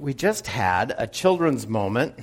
we 0.00 0.14
just 0.14 0.46
had 0.46 0.94
a 0.96 1.06
children's 1.06 1.66
moment 1.66 2.14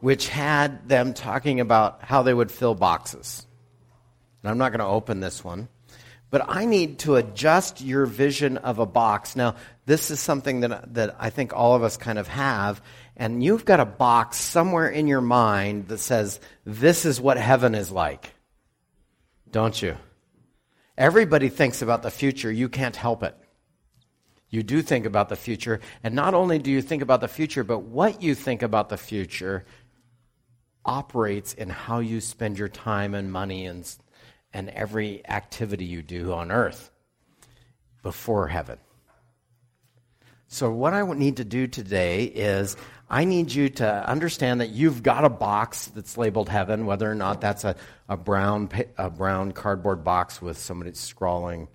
which 0.00 0.28
had 0.28 0.88
them 0.88 1.14
talking 1.14 1.58
about 1.58 2.02
how 2.02 2.22
they 2.22 2.32
would 2.32 2.50
fill 2.50 2.74
boxes. 2.74 3.44
And 4.42 4.50
I'm 4.50 4.58
not 4.58 4.70
going 4.70 4.80
to 4.80 4.86
open 4.86 5.18
this 5.18 5.42
one, 5.42 5.68
but 6.30 6.44
I 6.48 6.64
need 6.64 7.00
to 7.00 7.16
adjust 7.16 7.80
your 7.80 8.06
vision 8.06 8.58
of 8.58 8.78
a 8.78 8.86
box. 8.86 9.34
Now, 9.34 9.56
this 9.84 10.10
is 10.12 10.20
something 10.20 10.60
that, 10.60 10.94
that 10.94 11.16
I 11.18 11.30
think 11.30 11.52
all 11.52 11.74
of 11.74 11.82
us 11.82 11.96
kind 11.96 12.18
of 12.18 12.28
have, 12.28 12.80
and 13.16 13.42
you've 13.42 13.64
got 13.64 13.80
a 13.80 13.86
box 13.86 14.36
somewhere 14.36 14.88
in 14.88 15.08
your 15.08 15.20
mind 15.20 15.88
that 15.88 15.98
says, 15.98 16.38
This 16.64 17.04
is 17.04 17.20
what 17.20 17.36
heaven 17.36 17.74
is 17.74 17.90
like. 17.90 18.32
Don't 19.50 19.80
you? 19.80 19.96
Everybody 20.96 21.48
thinks 21.48 21.82
about 21.82 22.02
the 22.02 22.10
future, 22.10 22.50
you 22.50 22.68
can't 22.68 22.96
help 22.96 23.22
it. 23.22 23.36
You 24.48 24.62
do 24.62 24.80
think 24.80 25.06
about 25.06 25.28
the 25.28 25.36
future, 25.36 25.80
and 26.02 26.14
not 26.14 26.34
only 26.34 26.58
do 26.58 26.70
you 26.70 26.80
think 26.80 27.02
about 27.02 27.20
the 27.20 27.28
future, 27.28 27.64
but 27.64 27.80
what 27.80 28.22
you 28.22 28.34
think 28.34 28.62
about 28.62 28.88
the 28.88 28.96
future 28.96 29.64
operates 30.84 31.52
in 31.52 31.68
how 31.68 31.98
you 31.98 32.20
spend 32.20 32.58
your 32.58 32.68
time 32.68 33.14
and 33.14 33.30
money 33.30 33.66
and, 33.66 33.92
and 34.52 34.68
every 34.70 35.26
activity 35.28 35.84
you 35.84 36.00
do 36.02 36.32
on 36.32 36.52
earth 36.52 36.92
before 38.02 38.46
heaven. 38.46 38.78
So, 40.48 40.70
what 40.70 40.94
I 40.94 41.02
need 41.12 41.38
to 41.38 41.44
do 41.44 41.66
today 41.66 42.24
is 42.24 42.76
I 43.10 43.24
need 43.24 43.52
you 43.52 43.68
to 43.70 44.08
understand 44.08 44.60
that 44.60 44.70
you've 44.70 45.02
got 45.02 45.24
a 45.24 45.28
box 45.28 45.88
that's 45.88 46.16
labeled 46.16 46.48
heaven, 46.48 46.86
whether 46.86 47.10
or 47.10 47.16
not 47.16 47.40
that's 47.40 47.64
a, 47.64 47.74
a, 48.08 48.16
brown, 48.16 48.70
a 48.96 49.10
brown 49.10 49.50
cardboard 49.50 50.04
box 50.04 50.40
with 50.40 50.56
somebody 50.56 50.94
scrawling 50.94 51.66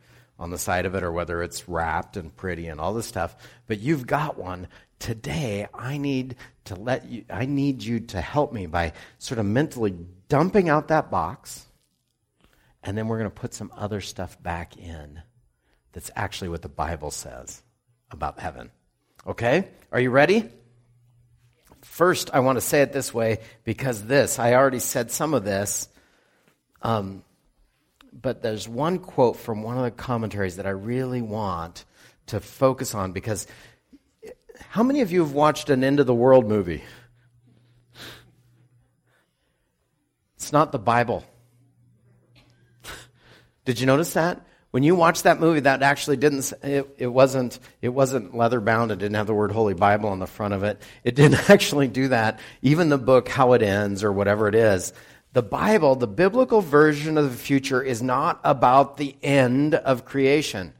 on 0.41 0.49
the 0.49 0.57
side 0.57 0.85
of 0.85 0.95
it, 0.95 1.03
or 1.03 1.11
whether 1.11 1.41
it's 1.41 1.69
wrapped 1.69 2.17
and 2.17 2.35
pretty 2.35 2.67
and 2.67 2.81
all 2.81 2.93
this 2.93 3.05
stuff. 3.05 3.35
But 3.67 3.79
you've 3.79 4.07
got 4.07 4.37
one 4.37 4.67
today 5.01 5.67
I 5.73 5.97
need 5.97 6.35
to 6.65 6.75
let 6.75 7.09
you, 7.09 7.25
I 7.29 7.45
need 7.45 7.83
you 7.83 7.99
to 7.99 8.21
help 8.21 8.53
me 8.53 8.67
by 8.67 8.93
sort 9.17 9.39
of 9.39 9.45
mentally 9.45 9.95
dumping 10.29 10.69
out 10.69 10.89
that 10.89 11.11
box. 11.11 11.65
And 12.83 12.97
then 12.97 13.07
we're 13.07 13.17
going 13.17 13.29
to 13.29 13.35
put 13.35 13.53
some 13.53 13.71
other 13.75 13.99
stuff 13.99 14.41
back 14.41 14.77
in 14.77 15.21
that's 15.91 16.11
actually 16.15 16.49
what 16.49 16.61
the 16.61 16.69
Bible 16.69 17.11
says 17.11 17.61
about 18.11 18.39
heaven. 18.39 18.71
Okay? 19.27 19.67
Are 19.91 19.99
you 19.99 20.09
ready? 20.09 20.49
First, 21.81 22.29
I 22.33 22.39
want 22.39 22.57
to 22.57 22.61
say 22.61 22.81
it 22.81 22.93
this 22.93 23.13
way 23.13 23.39
because 23.63 24.03
this, 24.05 24.39
I 24.39 24.53
already 24.53 24.79
said 24.79 25.11
some 25.11 25.33
of 25.33 25.43
this. 25.43 25.89
Um, 26.81 27.23
but 28.13 28.41
there's 28.41 28.67
one 28.67 28.99
quote 28.99 29.37
from 29.37 29.63
one 29.63 29.77
of 29.77 29.83
the 29.83 29.91
commentaries 29.91 30.57
that 30.57 30.65
I 30.65 30.71
really 30.71 31.21
want 31.21 31.85
to 32.27 32.39
focus 32.39 32.93
on 32.93 33.11
because 33.11 33.47
how 34.69 34.83
many 34.83 35.01
of 35.01 35.11
you 35.11 35.21
have 35.21 35.33
watched 35.33 35.69
an 35.69 35.83
end 35.83 35.99
of 35.99 36.05
the 36.05 36.13
world 36.13 36.47
movie? 36.47 36.83
It's 40.35 40.51
not 40.51 40.71
the 40.71 40.79
Bible. 40.79 41.25
Did 43.65 43.79
you 43.79 43.85
notice 43.85 44.13
that? 44.13 44.45
When 44.71 44.83
you 44.83 44.95
watched 44.95 45.23
that 45.23 45.39
movie, 45.39 45.61
that 45.61 45.83
actually 45.83 46.15
didn't, 46.15 46.51
it, 46.63 46.95
it, 46.97 47.07
wasn't, 47.07 47.59
it 47.81 47.89
wasn't 47.89 48.35
leather 48.35 48.61
bound. 48.61 48.91
It 48.91 48.99
didn't 48.99 49.15
have 49.15 49.27
the 49.27 49.33
word 49.33 49.51
Holy 49.51 49.73
Bible 49.73 50.09
on 50.09 50.19
the 50.19 50.27
front 50.27 50.53
of 50.53 50.63
it. 50.63 50.81
It 51.03 51.15
didn't 51.15 51.49
actually 51.49 51.89
do 51.89 52.07
that. 52.07 52.39
Even 52.61 52.89
the 52.89 52.97
book, 52.97 53.27
How 53.27 53.53
It 53.53 53.61
Ends, 53.61 54.03
or 54.03 54.13
whatever 54.13 54.47
it 54.47 54.55
is. 54.55 54.93
The 55.33 55.41
Bible, 55.41 55.95
the 55.95 56.07
biblical 56.07 56.61
version 56.61 57.17
of 57.17 57.31
the 57.31 57.37
future, 57.37 57.81
is 57.81 58.01
not 58.01 58.41
about 58.43 58.97
the 58.97 59.15
end 59.23 59.75
of 59.75 60.03
creation. 60.03 60.73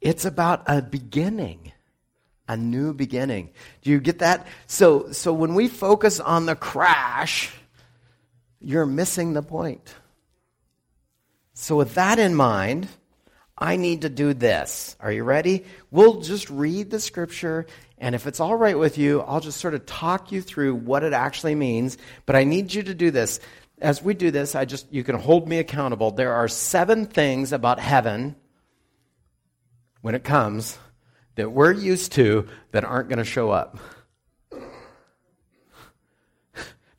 It's 0.00 0.24
about 0.24 0.62
a 0.66 0.80
beginning, 0.80 1.72
a 2.48 2.56
new 2.56 2.94
beginning. 2.94 3.50
Do 3.82 3.90
you 3.90 4.00
get 4.00 4.20
that? 4.20 4.46
So, 4.66 5.12
so 5.12 5.32
when 5.32 5.54
we 5.54 5.68
focus 5.68 6.18
on 6.20 6.46
the 6.46 6.56
crash, 6.56 7.52
you're 8.60 8.86
missing 8.86 9.34
the 9.34 9.42
point. 9.42 9.94
So, 11.52 11.76
with 11.76 11.94
that 11.94 12.18
in 12.18 12.34
mind, 12.34 12.88
I 13.56 13.76
need 13.76 14.02
to 14.02 14.08
do 14.08 14.34
this. 14.34 14.96
Are 14.98 15.12
you 15.12 15.24
ready? 15.24 15.64
We'll 15.90 16.20
just 16.20 16.50
read 16.50 16.90
the 16.90 17.00
scripture, 17.00 17.66
and 18.04 18.14
if 18.14 18.26
it's 18.26 18.38
all 18.38 18.54
right 18.54 18.78
with 18.78 18.98
you, 18.98 19.22
I'll 19.22 19.40
just 19.40 19.58
sort 19.58 19.72
of 19.72 19.86
talk 19.86 20.30
you 20.30 20.42
through 20.42 20.74
what 20.74 21.04
it 21.04 21.14
actually 21.14 21.54
means. 21.54 21.96
But 22.26 22.36
I 22.36 22.44
need 22.44 22.74
you 22.74 22.82
to 22.82 22.92
do 22.92 23.10
this. 23.10 23.40
As 23.80 24.02
we 24.02 24.12
do 24.12 24.30
this, 24.30 24.54
I 24.54 24.66
just 24.66 24.92
you 24.92 25.02
can 25.02 25.16
hold 25.16 25.48
me 25.48 25.58
accountable. 25.58 26.10
There 26.10 26.34
are 26.34 26.46
seven 26.46 27.06
things 27.06 27.50
about 27.50 27.80
heaven 27.80 28.36
when 30.02 30.14
it 30.14 30.22
comes 30.22 30.76
that 31.36 31.50
we're 31.50 31.72
used 31.72 32.12
to 32.12 32.46
that 32.72 32.84
aren't 32.84 33.08
going 33.08 33.20
to 33.20 33.24
show 33.24 33.50
up. 33.50 33.78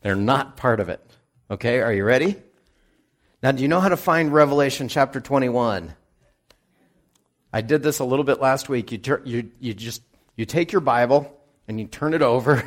They're 0.01 0.15
not 0.15 0.57
part 0.57 0.79
of 0.79 0.89
it. 0.89 1.07
Okay, 1.51 1.81
are 1.81 1.93
you 1.93 2.03
ready? 2.03 2.35
Now, 3.43 3.51
do 3.51 3.61
you 3.61 3.67
know 3.67 3.79
how 3.79 3.89
to 3.89 3.97
find 3.97 4.33
Revelation 4.33 4.87
chapter 4.87 5.21
21? 5.21 5.93
I 7.53 7.61
did 7.61 7.83
this 7.83 7.99
a 7.99 8.05
little 8.05 8.25
bit 8.25 8.41
last 8.41 8.69
week. 8.69 8.91
You, 8.91 8.97
tur- 8.97 9.21
you, 9.23 9.51
you 9.59 9.75
just 9.75 10.01
you 10.35 10.45
take 10.45 10.71
your 10.71 10.81
Bible 10.81 11.31
and 11.67 11.79
you 11.79 11.87
turn 11.87 12.13
it 12.13 12.21
over 12.21 12.63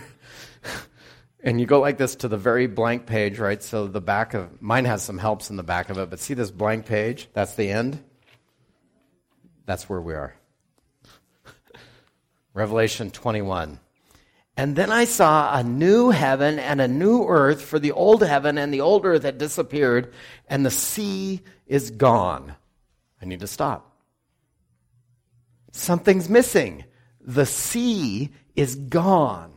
and 1.42 1.60
you 1.60 1.66
go 1.66 1.80
like 1.80 1.98
this 1.98 2.16
to 2.16 2.28
the 2.28 2.36
very 2.36 2.66
blank 2.66 3.06
page, 3.06 3.38
right? 3.38 3.62
So 3.62 3.86
the 3.86 4.00
back 4.00 4.34
of 4.34 4.60
mine 4.60 4.84
has 4.86 5.02
some 5.02 5.18
helps 5.18 5.50
in 5.50 5.56
the 5.56 5.62
back 5.62 5.90
of 5.90 5.98
it, 5.98 6.10
but 6.10 6.20
see 6.20 6.34
this 6.34 6.50
blank 6.50 6.86
page? 6.86 7.28
That's 7.32 7.54
the 7.54 7.70
end. 7.70 8.02
That's 9.66 9.88
where 9.88 10.00
we 10.00 10.14
are. 10.14 10.34
Revelation 12.54 13.10
21. 13.10 13.78
And 14.56 14.74
then 14.74 14.90
I 14.90 15.04
saw 15.04 15.56
a 15.56 15.62
new 15.62 16.10
heaven 16.10 16.58
and 16.58 16.80
a 16.80 16.88
new 16.88 17.24
earth, 17.26 17.62
for 17.62 17.78
the 17.78 17.92
old 17.92 18.22
heaven 18.24 18.58
and 18.58 18.74
the 18.74 18.80
old 18.80 19.06
earth 19.06 19.22
had 19.22 19.38
disappeared, 19.38 20.12
and 20.48 20.66
the 20.66 20.70
sea 20.70 21.42
is 21.68 21.92
gone. 21.92 22.56
I 23.22 23.26
need 23.26 23.38
to 23.40 23.46
stop. 23.46 23.96
Something's 25.70 26.28
missing. 26.28 26.84
The 27.28 27.44
sea 27.44 28.30
is 28.56 28.74
gone. 28.74 29.52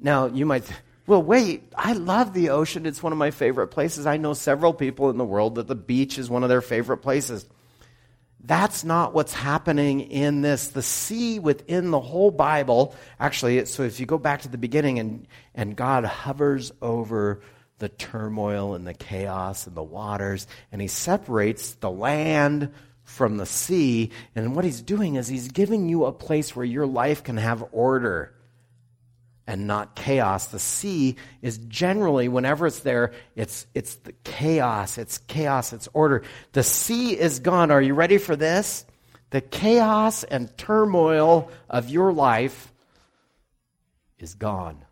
Now, 0.00 0.24
you 0.24 0.46
might, 0.46 0.64
well, 1.06 1.22
wait, 1.22 1.70
I 1.76 1.92
love 1.92 2.32
the 2.32 2.48
ocean. 2.48 2.86
It's 2.86 3.02
one 3.02 3.12
of 3.12 3.18
my 3.18 3.32
favorite 3.32 3.68
places. 3.68 4.06
I 4.06 4.16
know 4.16 4.32
several 4.32 4.72
people 4.72 5.10
in 5.10 5.18
the 5.18 5.24
world 5.26 5.56
that 5.56 5.66
the 5.66 5.74
beach 5.74 6.18
is 6.18 6.30
one 6.30 6.42
of 6.42 6.48
their 6.48 6.62
favorite 6.62 7.02
places. 7.02 7.46
That's 8.42 8.82
not 8.82 9.12
what's 9.12 9.34
happening 9.34 10.00
in 10.00 10.40
this. 10.40 10.68
The 10.68 10.80
sea 10.80 11.38
within 11.38 11.90
the 11.90 12.00
whole 12.00 12.30
Bible, 12.30 12.94
actually, 13.18 13.66
so 13.66 13.82
if 13.82 14.00
you 14.00 14.06
go 14.06 14.16
back 14.16 14.40
to 14.42 14.48
the 14.48 14.56
beginning 14.56 14.98
and, 14.98 15.28
and 15.54 15.76
God 15.76 16.06
hovers 16.06 16.72
over 16.80 17.42
the 17.78 17.90
turmoil 17.90 18.74
and 18.74 18.86
the 18.86 18.94
chaos 18.94 19.66
and 19.66 19.76
the 19.76 19.82
waters, 19.82 20.46
and 20.72 20.80
he 20.80 20.88
separates 20.88 21.74
the 21.74 21.90
land 21.90 22.72
from 23.10 23.36
the 23.36 23.46
sea. 23.46 24.10
And 24.34 24.54
what 24.54 24.64
he's 24.64 24.82
doing 24.82 25.16
is 25.16 25.26
he's 25.26 25.48
giving 25.48 25.88
you 25.88 26.04
a 26.04 26.12
place 26.12 26.54
where 26.54 26.64
your 26.64 26.86
life 26.86 27.24
can 27.24 27.36
have 27.36 27.64
order 27.72 28.32
and 29.46 29.66
not 29.66 29.96
chaos. 29.96 30.46
The 30.46 30.60
sea 30.60 31.16
is 31.42 31.58
generally, 31.58 32.28
whenever 32.28 32.68
it's 32.68 32.80
there, 32.80 33.12
it's, 33.34 33.66
it's 33.74 33.96
the 33.96 34.12
chaos. 34.22 34.96
It's 34.96 35.18
chaos. 35.18 35.72
It's 35.72 35.88
order. 35.92 36.22
The 36.52 36.62
sea 36.62 37.18
is 37.18 37.40
gone. 37.40 37.72
Are 37.72 37.82
you 37.82 37.94
ready 37.94 38.18
for 38.18 38.36
this? 38.36 38.86
The 39.30 39.40
chaos 39.40 40.22
and 40.22 40.56
turmoil 40.56 41.50
of 41.68 41.90
your 41.90 42.12
life 42.12 42.72
is 44.18 44.34
gone. 44.34 44.84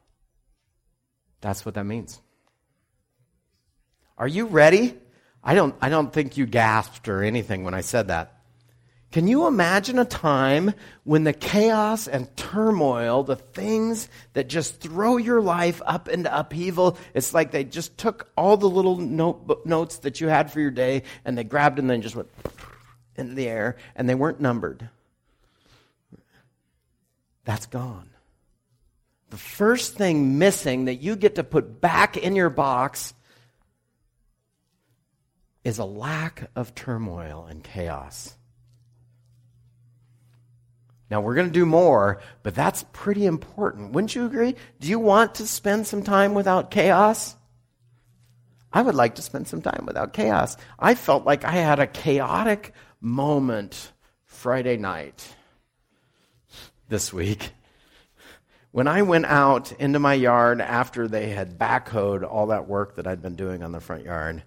That's 1.41 1.65
what 1.65 1.77
that 1.77 1.85
means. 1.85 2.21
Are 4.17 4.29
you 4.29 4.47
ready? 4.47 4.97
I 5.43 5.55
don't, 5.55 5.75
I 5.81 5.89
don't 5.89 6.13
think 6.13 6.37
you 6.37 6.47
gasped 6.47 7.09
or 7.09 7.23
anything 7.23 7.65
when 7.65 7.75
I 7.75 7.81
said 7.81 8.09
that. 8.09 8.35
Can 9.11 9.27
you 9.27 9.47
imagine 9.47 9.99
a 9.99 10.05
time 10.05 10.75
when 11.05 11.25
the 11.25 11.33
chaos 11.33 12.07
and 12.09 12.35
turmoil, 12.37 13.23
the 13.23 13.37
things 13.37 14.09
that 14.35 14.49
just 14.49 14.81
throw 14.81 15.17
your 15.17 15.41
life 15.41 15.81
up 15.87 16.09
into 16.09 16.37
upheaval, 16.39 16.99
it's 17.15 17.33
like 17.33 17.51
they 17.51 17.65
just 17.65 17.97
took 17.97 18.31
all 18.37 18.59
the 18.59 18.69
little 18.69 18.99
note, 18.99 19.65
notes 19.65 19.99
that 19.99 20.21
you 20.21 20.29
had 20.29 20.53
for 20.53 20.61
your 20.61 20.71
day 20.71 21.05
and 21.25 21.39
they 21.39 21.45
grabbed 21.45 21.79
them 21.79 21.85
and 21.85 21.91
then 21.91 22.03
just 22.03 22.17
went 22.17 22.29
into 23.17 23.35
the 23.35 23.49
air 23.49 23.77
and 23.97 24.07
they 24.07 24.15
weren't 24.15 24.41
numbered. 24.41 24.91
That's 27.47 27.65
gone. 27.65 28.11
The 29.31 29.39
first 29.39 29.95
thing 29.95 30.39
missing 30.39 30.85
that 30.85 30.97
you 30.97 31.17
get 31.17 31.37
to 31.37 31.45
put 31.45 31.81
back 31.81 32.19
in 32.19 32.37
your 32.37 32.51
box 32.51 33.15
is 35.65 35.79
a 35.79 35.85
lack 35.85 36.51
of 36.57 36.75
turmoil 36.75 37.47
and 37.49 37.63
chaos. 37.63 38.35
Now, 41.11 41.21
we're 41.23 41.35
going 41.35 41.47
to 41.47 41.53
do 41.53 41.65
more, 41.65 42.21
but 42.43 42.55
that's 42.55 42.85
pretty 42.93 43.25
important. 43.25 43.93
Wouldn't 43.93 44.15
you 44.15 44.27
agree? 44.27 44.57
Do 44.79 44.89
you 44.89 44.99
want 44.99 45.37
to 45.37 45.47
spend 45.47 45.87
some 45.87 46.03
time 46.03 46.35
without 46.35 46.71
chaos? 46.71 47.35
I 48.71 48.83
would 48.83 48.95
like 48.95 49.15
to 49.15 49.23
spend 49.23 49.49
some 49.49 49.63
time 49.63 49.85
without 49.87 50.13
chaos. 50.13 50.59
I 50.79 50.95
felt 50.95 51.25
like 51.25 51.45
I 51.45 51.53
had 51.53 51.79
a 51.79 51.87
chaotic 51.87 52.75
moment 53.01 53.93
Friday 54.27 54.77
night. 54.77 55.35
this 56.89 57.13
week. 57.13 57.53
When 58.71 58.87
I 58.87 59.03
went 59.03 59.27
out 59.27 59.73
into 59.73 59.99
my 59.99 60.15
yard 60.15 60.61
after 60.61 61.09
they 61.09 61.31
had 61.31 61.59
backhoed 61.59 62.23
all 62.23 62.47
that 62.47 62.69
work 62.69 62.97
that 62.97 63.07
I'd 63.07 63.23
been 63.23 63.35
doing 63.35 63.63
on 63.63 63.73
the 63.73 63.81
front 63.81 64.05
yard 64.05 64.43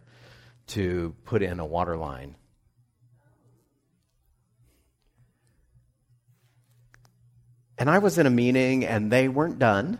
to 0.67 1.15
put 1.25 1.41
in 1.41 1.59
a 1.59 1.65
water 1.65 1.97
line, 1.97 2.35
and 7.77 7.89
I 7.89 7.99
was 7.99 8.17
in 8.17 8.25
a 8.25 8.31
meeting 8.31 8.85
and 8.85 9.11
they 9.11 9.27
weren't 9.27 9.59
done 9.59 9.99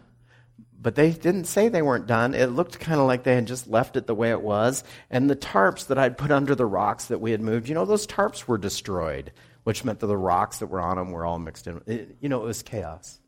but 0.82 0.96
they 0.96 1.12
didn't 1.12 1.46
say 1.46 1.70
they 1.70 1.84
weren't 1.84 2.08
done. 2.08 2.34
It 2.34 2.48
looked 2.48 2.80
kind 2.80 3.00
of 3.00 3.06
like 3.06 3.24
they 3.24 3.36
had 3.36 3.46
just 3.46 3.68
left 3.68 3.96
it 3.96 4.08
the 4.08 4.16
way 4.16 4.32
it 4.32 4.42
was. 4.42 4.84
And 5.12 5.30
the 5.30 5.36
tarps 5.36 5.88
that 5.88 6.00
I'd 6.00 6.18
put 6.18 6.32
under 6.32 6.56
the 6.56 6.66
rocks 6.66 7.06
that 7.06 7.22
we 7.22 7.32
had 7.32 7.42
moved, 7.42 7.70
you 7.70 7.76
know, 7.76 7.86
those 7.86 8.08
tarps 8.08 8.48
were 8.48 8.58
destroyed, 8.58 9.32
which 9.64 9.86
meant 9.86 10.00
that 10.00 10.08
the 10.08 10.18
rocks 10.18 10.58
that 10.58 10.68
were 10.68 10.82
on 10.82 10.98
them 10.98 11.12
were 11.12 11.24
all 11.24 11.38
mixed 11.38 11.68
in. 11.68 11.82
It, 11.86 12.18
you 12.20 12.30
know, 12.30 12.42
it 12.42 12.46
was 12.46 12.64
chaos. 12.64 13.20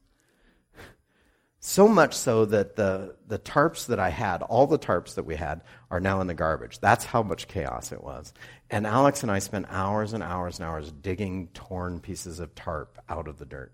So 1.65 1.88
much 1.88 2.13
so 2.13 2.44
that 2.44 2.75
the, 2.75 3.15
the 3.25 3.39
tarps 3.39 3.86
that 3.86 3.98
I 3.98 4.10
had, 4.10 4.42
all 4.42 4.68
the 4.68 4.77
tarps 4.77 5.15
that 5.15 5.24
we 5.24 5.38
had, 5.38 5.62
are 5.89 6.01
now 6.01 6.19
in 6.19 6.27
the 6.27 6.33
garbage. 6.33 6.80
That's 6.80 7.06
how 7.06 7.24
much 7.24 7.48
chaos 7.48 7.94
it 7.94 8.04
was. 8.04 8.33
And 8.69 8.86
Alex 8.86 9.24
and 9.24 9.31
I 9.31 9.39
spent 9.39 9.68
hours 9.69 10.12
and 10.12 10.21
hours 10.21 10.60
and 10.60 10.68
hours 10.68 10.92
digging 10.92 11.48
torn 11.54 12.01
pieces 12.01 12.42
of 12.42 12.54
tarp 12.54 13.01
out 13.07 13.30
of 13.30 13.39
the 13.39 13.45
dirt. 13.45 13.71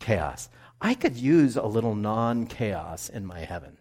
chaos. 0.00 0.50
I 0.82 0.92
could 0.92 1.16
use 1.16 1.56
a 1.56 1.64
little 1.64 1.94
non 1.94 2.46
chaos 2.46 3.08
in 3.08 3.24
my 3.24 3.40
heaven. 3.40 3.78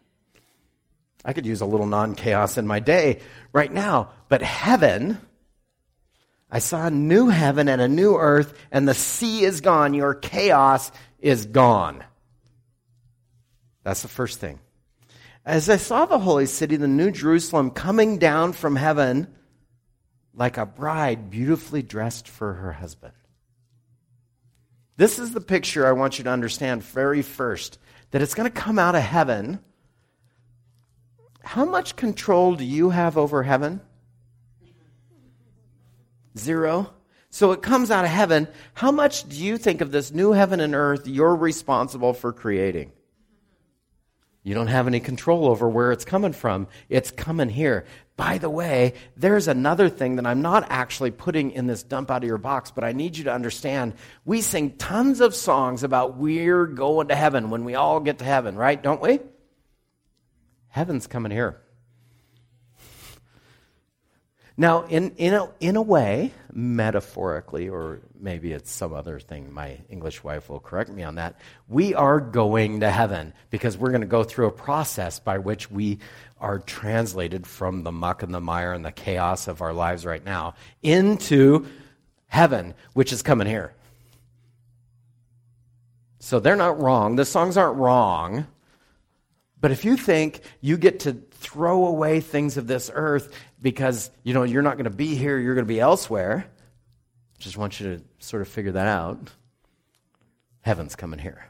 I 1.26 1.34
could 1.34 1.46
use 1.46 1.60
a 1.60 1.66
little 1.66 1.86
non 1.86 2.16
chaos 2.16 2.58
in 2.58 2.66
my 2.66 2.80
day 2.80 3.20
right 3.52 3.72
now. 3.72 4.12
But 4.30 4.42
heaven, 4.42 5.18
I 6.50 6.60
saw 6.60 6.88
a 6.88 6.92
new 6.92 7.28
heaven 7.28 7.68
and 7.68 7.82
a 7.82 7.90
new 7.90 8.16
earth, 8.16 8.58
and 8.72 8.88
the 8.88 8.94
sea 8.94 9.44
is 9.44 9.60
gone. 9.60 9.94
Your 9.94 10.14
chaos 10.14 10.94
is 11.24 11.46
gone. 11.46 12.04
That's 13.84 14.02
the 14.02 14.10
first 14.10 14.40
thing. 14.40 14.60
As 15.46 15.70
I 15.70 15.78
saw 15.78 16.06
the 16.06 16.20
holy 16.20 16.46
city, 16.46 16.76
the 16.76 16.88
new 16.88 17.12
Jerusalem, 17.12 17.72
coming 17.72 18.18
down 18.18 18.54
from 18.54 18.76
heaven 18.76 19.28
like 20.36 20.58
a 20.58 20.66
bride 20.66 21.30
beautifully 21.30 21.82
dressed 21.82 22.28
for 22.28 22.54
her 22.54 22.74
husband. 22.74 23.14
This 24.98 25.18
is 25.18 25.32
the 25.32 25.42
picture 25.42 25.88
I 25.88 25.94
want 25.94 26.18
you 26.18 26.26
to 26.26 26.30
understand 26.30 26.84
very 26.84 27.22
first 27.22 27.80
that 28.12 28.22
it's 28.22 28.36
going 28.36 28.52
to 28.52 28.62
come 28.62 28.78
out 28.78 28.96
of 28.96 29.02
heaven. 29.02 29.60
How 31.42 31.66
much 31.66 31.96
control 31.96 32.56
do 32.56 32.66
you 32.66 32.90
have 32.90 33.18
over 33.18 33.44
heaven? 33.44 33.82
Zero. 36.38 36.94
So 37.34 37.52
it 37.52 37.64
comes 37.64 37.90
out 37.90 38.06
of 38.06 38.12
heaven. 38.12 38.48
How 38.76 38.92
much 38.92 39.28
do 39.28 39.44
you 39.44 39.58
think 39.58 39.82
of 39.82 39.92
this 39.92 40.12
new 40.12 40.34
heaven 40.34 40.60
and 40.60 40.76
earth 40.76 41.08
you're 41.08 41.36
responsible 41.36 42.14
for 42.14 42.32
creating? 42.32 42.92
You 44.44 44.54
don't 44.54 44.68
have 44.68 44.86
any 44.86 45.00
control 45.00 45.48
over 45.48 45.68
where 45.68 45.92
it's 45.92 46.06
coming 46.06 46.34
from. 46.34 46.68
It's 46.90 47.10
coming 47.10 47.50
here. 47.50 47.86
By 48.18 48.38
the 48.38 48.52
way, 48.52 48.94
there's 49.18 49.48
another 49.48 49.90
thing 49.90 50.18
that 50.18 50.28
I'm 50.28 50.44
not 50.44 50.68
actually 50.70 51.10
putting 51.10 51.50
in 51.50 51.66
this 51.66 51.82
dump 51.82 52.12
out 52.12 52.22
of 52.22 52.28
your 52.28 52.38
box, 52.38 52.70
but 52.70 52.84
I 52.84 52.92
need 52.92 53.18
you 53.18 53.24
to 53.24 53.34
understand. 53.34 53.94
We 54.26 54.42
sing 54.42 54.78
tons 54.78 55.20
of 55.20 55.34
songs 55.34 55.82
about 55.82 56.18
we're 56.18 56.68
going 56.68 57.08
to 57.08 57.16
heaven 57.16 57.50
when 57.50 57.66
we 57.66 57.74
all 57.74 58.00
get 58.00 58.20
to 58.20 58.26
heaven, 58.26 58.56
right? 58.56 58.80
Don't 58.80 59.02
we? 59.02 59.20
Heaven's 60.68 61.08
coming 61.08 61.32
here. 61.32 61.63
Now, 64.56 64.84
in, 64.84 65.16
in, 65.18 65.34
a, 65.34 65.50
in 65.60 65.76
a 65.76 65.82
way, 65.82 66.32
metaphorically, 66.52 67.70
or 67.70 68.02
maybe 68.20 68.52
it's 68.52 68.72
some 68.72 68.94
other 68.94 69.20
thing, 69.20 69.52
my 69.52 69.80
English 69.90 70.24
wife 70.24 70.48
will 70.48 70.60
correct 70.60 70.92
me 70.92 71.02
on 71.02 71.16
that, 71.16 71.40
we 71.68 71.96
are 71.96 72.20
going 72.20 72.82
to 72.82 72.92
heaven 72.92 73.34
because 73.50 73.78
we're 73.78 73.90
going 73.90 74.02
to 74.02 74.08
go 74.08 74.24
through 74.24 74.46
a 74.46 74.52
process 74.52 75.20
by 75.20 75.40
which 75.40 75.72
we 75.72 75.98
are 76.40 76.60
translated 76.60 77.48
from 77.48 77.84
the 77.84 77.92
muck 77.92 78.22
and 78.22 78.32
the 78.32 78.40
mire 78.40 78.74
and 78.74 78.86
the 78.86 78.92
chaos 78.92 79.48
of 79.48 79.62
our 79.62 79.74
lives 79.74 80.06
right 80.06 80.24
now 80.24 80.54
into 80.84 81.66
heaven, 82.28 82.76
which 82.94 83.12
is 83.12 83.24
coming 83.24 83.48
here. 83.48 83.74
So 86.20 86.40
they're 86.40 86.56
not 86.56 86.80
wrong. 86.80 87.16
The 87.16 87.26
songs 87.26 87.58
aren't 87.58 87.78
wrong. 87.78 88.46
But 89.64 89.72
if 89.72 89.86
you 89.86 89.96
think 89.96 90.42
you 90.60 90.76
get 90.76 91.00
to 91.02 91.14
throw 91.14 91.86
away 91.86 92.20
things 92.20 92.58
of 92.58 92.68
this 92.68 92.92
earth 92.94 93.34
because 93.62 94.12
you 94.22 94.34
know 94.34 94.44
you're 94.44 94.62
not 94.62 94.76
going 94.76 94.84
to 94.84 94.90
be 94.90 95.16
here, 95.16 95.40
you're 95.40 95.56
going 95.56 95.66
to 95.66 95.74
be 95.74 95.80
elsewhere. 95.80 96.46
I 96.46 97.42
Just 97.42 97.56
want 97.56 97.80
you 97.80 97.96
to 97.96 98.04
sort 98.20 98.42
of 98.42 98.50
figure 98.50 98.74
that 98.74 98.88
out. 98.88 99.20
Heaven's 100.60 100.98
coming 100.98 101.18
here. 101.18 101.48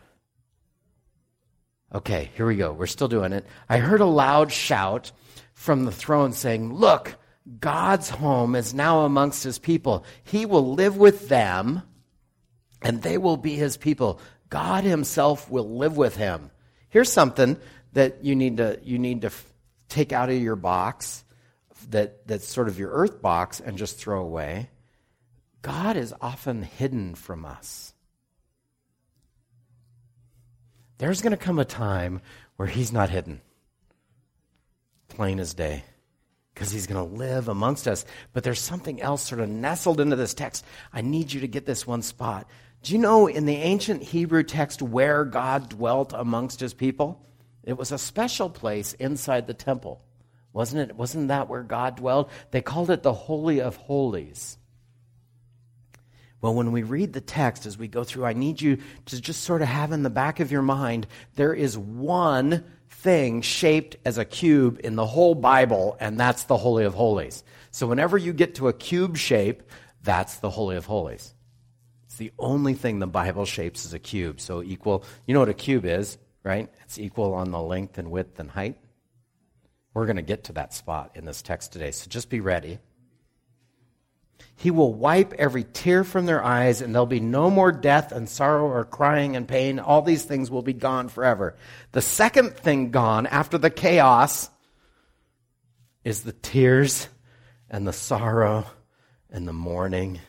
Okay, 1.95 2.30
here 2.36 2.45
we 2.45 2.56
go. 2.56 2.71
We're 2.71 2.86
still 2.86 3.07
doing 3.07 3.33
it. 3.33 3.48
I 3.68 3.80
heard 3.80 4.00
a 4.00 4.06
loud 4.06 4.51
shout 4.51 5.12
from 5.56 5.86
the 5.86 5.92
throne 5.92 6.33
saying, 6.33 6.71
Look, 6.71 7.15
God's 7.60 8.10
home 8.10 8.54
is 8.54 8.75
now 8.75 9.06
amongst 9.06 9.44
his 9.44 9.57
people. 9.57 10.06
He 10.24 10.45
will 10.45 10.75
live 10.75 10.98
with 10.98 11.30
them, 11.30 11.81
and 12.80 13.01
they 13.01 13.18
will 13.18 13.38
be 13.38 13.56
his 13.56 13.75
people. 13.75 14.19
God 14.51 14.83
himself 14.83 15.50
will 15.50 15.77
live 15.77 15.98
with 15.98 16.15
him. 16.15 16.51
Here's 16.89 17.12
something 17.12 17.57
that 17.94 18.24
you 18.24 18.36
need 18.36 18.57
to, 18.57 18.80
you 18.84 19.00
need 19.00 19.22
to 19.22 19.31
take 19.90 20.12
out 20.12 20.30
of 20.30 20.42
your 20.42 20.56
box 20.56 21.24
that, 21.90 22.28
that's 22.28 22.48
sort 22.48 22.68
of 22.68 22.80
your 22.80 22.92
earth 22.92 23.22
box 23.22 23.60
and 23.60 23.78
just 23.78 23.98
throw 23.98 24.22
away. 24.22 24.69
God 25.62 25.95
is 25.95 26.13
often 26.22 26.63
hidden 26.63 27.16
from 27.16 27.45
us. 27.45 27.94
There's 30.98 31.22
going 31.22 31.31
to 31.31 31.38
come 31.38 31.60
a 31.60 31.66
time 31.66 32.22
where 32.56 32.68
he's 32.68 32.92
not 32.94 33.10
hidden, 33.10 33.42
plain 35.10 35.39
as 35.39 35.54
day, 35.54 35.84
because 36.54 36.72
he's 36.72 36.88
going 36.88 37.10
to 37.10 37.16
live 37.16 37.48
amongst 37.48 37.88
us. 37.88 38.06
But 38.31 38.44
there's 38.44 38.60
something 38.60 39.01
else 39.01 39.24
sort 39.24 39.42
of 39.42 39.50
nestled 39.50 40.00
into 40.00 40.16
this 40.16 40.34
text. 40.34 40.63
I 40.94 41.01
need 41.01 41.34
you 41.34 41.42
to 41.42 41.48
get 41.48 41.66
this 41.66 41.88
one 41.88 42.01
spot. 42.01 42.48
Do 42.84 42.94
you 42.94 43.00
know 43.00 43.28
in 43.28 43.46
the 43.46 43.56
ancient 43.56 44.04
Hebrew 44.04 44.44
text 44.44 44.81
where 44.81 45.25
God 45.25 45.69
dwelt 45.69 46.13
amongst 46.13 46.60
his 46.60 46.74
people? 46.74 47.25
It 47.63 47.77
was 47.77 47.92
a 47.92 47.98
special 47.98 48.50
place 48.50 48.94
inside 48.94 49.48
the 49.48 49.54
temple, 49.54 50.01
wasn't 50.51 50.89
it? 50.89 50.95
Wasn't 50.95 51.30
that 51.30 51.50
where 51.50 51.63
God 51.63 51.98
dwelled? 51.98 52.30
They 52.51 52.62
called 52.62 52.89
it 52.89 53.04
the 53.04 53.13
Holy 53.13 53.62
of 53.62 53.75
Holies. 53.75 54.57
Well, 56.42 56.56
when 56.56 56.74
we 56.74 56.83
read 56.83 57.13
the 57.13 57.21
text 57.21 57.65
as 57.65 57.77
we 57.77 57.88
go 57.88 58.04
through, 58.04 58.25
I 58.25 58.33
need 58.33 58.62
you 58.62 58.80
to 59.06 59.21
just 59.21 59.44
sort 59.44 59.62
of 59.62 59.70
have 59.70 59.93
in 59.93 60.03
the 60.03 60.10
back 60.10 60.41
of 60.41 60.51
your 60.51 60.62
mind 60.62 61.08
there 61.36 61.53
is 61.53 61.77
one 61.77 62.65
thing 62.89 63.41
shaped 63.41 63.96
as 64.03 64.17
a 64.17 64.25
cube 64.25 64.82
in 64.84 64.98
the 64.98 65.05
whole 65.05 65.36
Bible, 65.36 65.96
and 66.01 66.20
that's 66.20 66.43
the 66.43 66.58
Holy 66.58 66.84
of 66.84 66.93
Holies. 66.93 67.46
So 67.72 67.88
whenever 67.88 68.17
you 68.17 68.34
get 68.34 68.55
to 68.55 68.67
a 68.67 68.74
cube 68.74 69.15
shape, 69.15 69.63
that's 70.03 70.39
the 70.39 70.50
Holy 70.50 70.75
of 70.75 70.86
Holies. 70.86 71.34
It's 72.08 72.17
the 72.17 72.34
only 72.38 72.74
thing 72.74 73.00
the 73.00 73.08
Bible 73.08 73.46
shapes 73.46 73.86
as 73.86 73.93
a 73.93 74.00
cube. 74.00 74.41
So 74.41 74.62
equal, 74.62 75.05
you 75.25 75.34
know 75.34 75.39
what 75.39 75.50
a 75.50 75.53
cube 75.53 75.86
is? 75.86 76.17
Right? 76.43 76.69
It's 76.83 77.00
equal 77.00 77.33
on 77.33 77.51
the 77.51 77.62
length 77.62 77.97
and 77.97 78.12
width 78.12 78.39
and 78.39 78.51
height. 78.51 78.77
We're 79.93 80.05
going 80.05 80.17
to 80.17 80.21
get 80.21 80.45
to 80.45 80.53
that 80.53 80.73
spot 80.73 81.12
in 81.15 81.25
this 81.25 81.41
text 81.41 81.71
today, 81.71 81.91
so 81.91 82.09
just 82.09 82.29
be 82.29 82.39
ready. 82.39 82.79
He 84.55 84.71
will 84.71 84.93
wipe 84.93 85.33
every 85.33 85.63
tear 85.63 86.03
from 86.03 86.25
their 86.25 86.43
eyes, 86.43 86.81
and 86.81 86.93
there'll 86.93 87.05
be 87.05 87.19
no 87.19 87.50
more 87.50 87.71
death 87.71 88.12
and 88.12 88.27
sorrow 88.29 88.67
or 88.67 88.85
crying 88.85 89.35
and 89.35 89.47
pain. 89.47 89.79
All 89.79 90.01
these 90.01 90.25
things 90.25 90.51
will 90.51 90.62
be 90.62 90.73
gone 90.73 91.09
forever. 91.09 91.55
The 91.91 92.01
second 92.01 92.55
thing 92.55 92.91
gone 92.91 93.25
after 93.27 93.57
the 93.57 93.69
chaos 93.69 94.50
is 96.03 96.23
the 96.23 96.33
tears 96.33 97.07
and 97.69 97.88
the 97.88 97.93
sorrow 97.93 98.65
and 99.29 99.47
the 99.47 99.53
mourning 99.53 100.19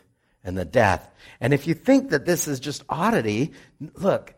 and 0.42 0.56
the 0.56 0.64
death. 0.64 1.09
And 1.40 1.52
if 1.52 1.66
you 1.66 1.75
think 1.75 2.11
that 2.11 2.26
this 2.26 2.49
is 2.49 2.61
just 2.61 2.85
oddity, 2.88 3.52
look, 3.94 4.35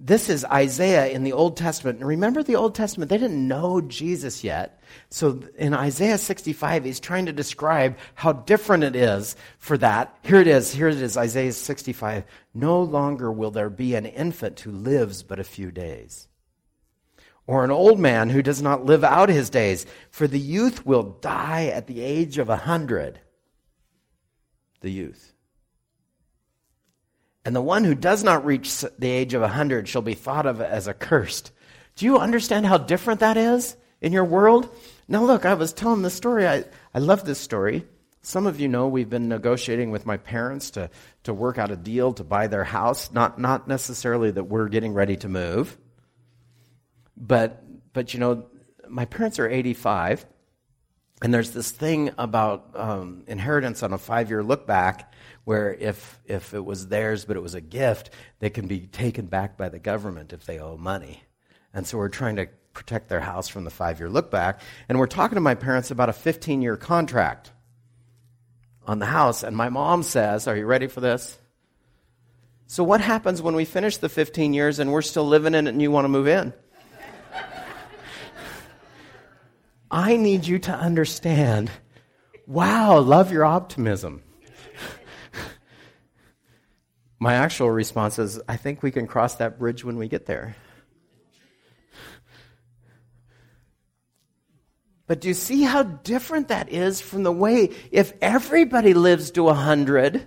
this 0.00 0.28
is 0.28 0.44
Isaiah 0.44 1.08
in 1.08 1.24
the 1.24 1.32
Old 1.32 1.56
Testament. 1.56 1.98
And 1.98 2.06
remember 2.06 2.42
the 2.42 2.54
Old 2.54 2.76
Testament, 2.76 3.10
they 3.10 3.18
didn't 3.18 3.48
know 3.48 3.80
Jesus 3.80 4.44
yet. 4.44 4.80
So 5.10 5.42
in 5.58 5.74
Isaiah 5.74 6.18
65, 6.18 6.84
he's 6.84 7.00
trying 7.00 7.26
to 7.26 7.32
describe 7.32 7.98
how 8.14 8.32
different 8.32 8.84
it 8.84 8.94
is 8.94 9.34
for 9.58 9.76
that. 9.78 10.16
Here 10.22 10.40
it 10.40 10.46
is. 10.46 10.72
Here 10.72 10.88
it 10.88 11.02
is, 11.02 11.16
Isaiah 11.16 11.52
65. 11.52 12.24
No 12.54 12.80
longer 12.80 13.32
will 13.32 13.50
there 13.50 13.70
be 13.70 13.96
an 13.96 14.06
infant 14.06 14.60
who 14.60 14.70
lives 14.70 15.24
but 15.24 15.40
a 15.40 15.44
few 15.44 15.72
days, 15.72 16.28
or 17.46 17.64
an 17.64 17.72
old 17.72 17.98
man 17.98 18.30
who 18.30 18.42
does 18.42 18.62
not 18.62 18.84
live 18.84 19.02
out 19.02 19.28
his 19.28 19.50
days, 19.50 19.84
for 20.10 20.28
the 20.28 20.38
youth 20.38 20.86
will 20.86 21.18
die 21.20 21.66
at 21.66 21.88
the 21.88 22.00
age 22.02 22.38
of 22.38 22.48
a 22.48 22.56
hundred. 22.56 23.20
The 24.80 24.90
youth. 24.90 25.34
And 27.48 27.56
the 27.56 27.62
one 27.62 27.84
who 27.84 27.94
does 27.94 28.22
not 28.22 28.44
reach 28.44 28.84
the 28.98 29.08
age 29.08 29.32
of 29.32 29.40
100 29.40 29.88
shall 29.88 30.02
be 30.02 30.12
thought 30.12 30.44
of 30.44 30.60
as 30.60 30.86
accursed. 30.86 31.50
Do 31.96 32.04
you 32.04 32.18
understand 32.18 32.66
how 32.66 32.76
different 32.76 33.20
that 33.20 33.38
is 33.38 33.74
in 34.02 34.12
your 34.12 34.26
world? 34.26 34.68
Now, 35.08 35.24
look, 35.24 35.46
I 35.46 35.54
was 35.54 35.72
telling 35.72 36.02
this 36.02 36.12
story. 36.12 36.46
I, 36.46 36.64
I 36.92 36.98
love 36.98 37.24
this 37.24 37.38
story. 37.38 37.86
Some 38.20 38.46
of 38.46 38.60
you 38.60 38.68
know 38.68 38.86
we've 38.88 39.08
been 39.08 39.30
negotiating 39.30 39.90
with 39.90 40.04
my 40.04 40.18
parents 40.18 40.72
to, 40.72 40.90
to 41.22 41.32
work 41.32 41.56
out 41.56 41.70
a 41.70 41.76
deal 41.76 42.12
to 42.12 42.22
buy 42.22 42.48
their 42.48 42.64
house. 42.64 43.10
Not, 43.12 43.38
not 43.38 43.66
necessarily 43.66 44.30
that 44.30 44.44
we're 44.44 44.68
getting 44.68 44.92
ready 44.92 45.16
to 45.16 45.28
move, 45.30 45.78
but, 47.16 47.64
but 47.94 48.12
you 48.12 48.20
know, 48.20 48.44
my 48.90 49.06
parents 49.06 49.38
are 49.38 49.48
85, 49.48 50.26
and 51.22 51.32
there's 51.32 51.52
this 51.52 51.70
thing 51.70 52.10
about 52.18 52.72
um, 52.74 53.24
inheritance 53.26 53.82
on 53.82 53.94
a 53.94 53.98
five 53.98 54.28
year 54.28 54.42
look 54.42 54.66
back 54.66 55.10
where 55.48 55.72
if, 55.72 56.20
if 56.26 56.52
it 56.52 56.62
was 56.62 56.88
theirs 56.88 57.24
but 57.24 57.34
it 57.34 57.42
was 57.42 57.54
a 57.54 57.60
gift, 57.62 58.10
they 58.38 58.50
can 58.50 58.66
be 58.66 58.80
taken 58.80 59.24
back 59.24 59.56
by 59.56 59.70
the 59.70 59.78
government 59.78 60.34
if 60.34 60.44
they 60.44 60.58
owe 60.58 60.76
money. 60.76 61.22
And 61.72 61.86
so 61.86 61.96
we're 61.96 62.10
trying 62.10 62.36
to 62.36 62.48
protect 62.74 63.08
their 63.08 63.22
house 63.22 63.48
from 63.48 63.64
the 63.64 63.70
five 63.70 63.98
year 63.98 64.10
look 64.10 64.30
back. 64.30 64.60
And 64.90 64.98
we're 64.98 65.06
talking 65.06 65.36
to 65.36 65.40
my 65.40 65.54
parents 65.54 65.90
about 65.90 66.10
a 66.10 66.12
15 66.12 66.60
year 66.60 66.76
contract 66.76 67.50
on 68.86 68.98
the 68.98 69.06
house. 69.06 69.42
And 69.42 69.56
my 69.56 69.70
mom 69.70 70.02
says, 70.02 70.46
Are 70.46 70.54
you 70.54 70.66
ready 70.66 70.86
for 70.86 71.00
this? 71.00 71.38
So, 72.66 72.84
what 72.84 73.00
happens 73.00 73.40
when 73.40 73.54
we 73.54 73.64
finish 73.64 73.96
the 73.96 74.10
15 74.10 74.52
years 74.52 74.78
and 74.78 74.92
we're 74.92 75.00
still 75.00 75.26
living 75.26 75.54
in 75.54 75.66
it 75.66 75.70
and 75.70 75.80
you 75.80 75.90
want 75.90 76.04
to 76.04 76.10
move 76.10 76.28
in? 76.28 76.52
I 79.90 80.18
need 80.18 80.46
you 80.46 80.58
to 80.58 80.72
understand. 80.72 81.70
Wow, 82.46 82.98
love 82.98 83.32
your 83.32 83.46
optimism. 83.46 84.24
My 87.18 87.34
actual 87.34 87.70
response 87.70 88.18
is 88.18 88.40
I 88.48 88.56
think 88.56 88.82
we 88.82 88.90
can 88.90 89.06
cross 89.06 89.36
that 89.36 89.58
bridge 89.58 89.84
when 89.84 89.96
we 89.96 90.08
get 90.08 90.26
there. 90.26 90.56
But 95.08 95.22
do 95.22 95.28
you 95.28 95.34
see 95.34 95.62
how 95.62 95.82
different 95.82 96.48
that 96.48 96.68
is 96.68 97.00
from 97.00 97.22
the 97.22 97.32
way 97.32 97.70
if 97.90 98.12
everybody 98.20 98.92
lives 98.92 99.30
to 99.32 99.44
100 99.44 100.26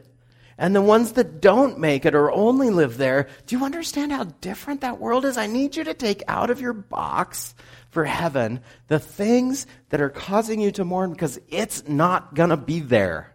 and 0.58 0.76
the 0.76 0.82
ones 0.82 1.14
that 1.14 1.40
don't 1.40 1.80
make 1.80 2.06
it 2.06 2.16
or 2.16 2.32
only 2.32 2.72
live 2.72 2.98
there, 2.98 3.28
do 3.46 3.58
you 3.58 3.64
understand 3.64 4.12
how 4.12 4.24
different 4.24 4.82
that 4.82 5.00
world 5.00 5.24
is? 5.24 5.38
I 5.38 5.48
need 5.48 5.76
you 5.76 5.84
to 5.84 5.94
take 5.94 6.24
out 6.28 6.50
of 6.50 6.60
your 6.60 6.74
box 6.74 7.54
for 7.90 8.06
heaven 8.06 8.60
the 8.88 9.00
things 9.00 9.68
that 9.90 10.02
are 10.02 10.10
causing 10.10 10.60
you 10.60 10.72
to 10.72 10.84
mourn 10.84 11.12
because 11.12 11.40
it's 11.48 11.88
not 11.88 12.34
going 12.34 12.50
to 12.50 12.58
be 12.58 12.80
there. 12.80 13.31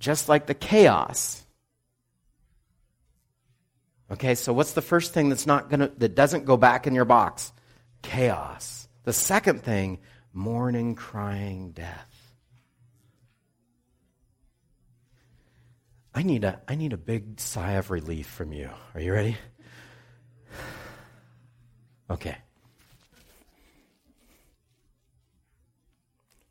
Just 0.00 0.28
like 0.28 0.46
the 0.46 0.54
chaos. 0.54 1.44
Okay, 4.10 4.34
so 4.34 4.52
what's 4.52 4.72
the 4.72 4.82
first 4.82 5.12
thing 5.12 5.28
that's 5.28 5.46
not 5.46 5.70
going 5.70 5.80
to 5.80 5.92
that 5.98 6.16
doesn't 6.16 6.46
go 6.46 6.56
back 6.56 6.86
in 6.86 6.94
your 6.94 7.04
box? 7.04 7.52
Chaos. 8.02 8.88
The 9.04 9.12
second 9.12 9.62
thing, 9.62 9.98
mourning, 10.32 10.94
crying, 10.94 11.70
death. 11.72 12.08
I 16.12 16.22
need 16.22 16.42
a, 16.42 16.60
I 16.66 16.74
need 16.74 16.92
a 16.92 16.96
big 16.96 17.38
sigh 17.38 17.72
of 17.72 17.90
relief 17.90 18.26
from 18.26 18.52
you. 18.52 18.70
Are 18.94 19.00
you 19.00 19.12
ready? 19.12 19.36
Okay. 22.10 22.36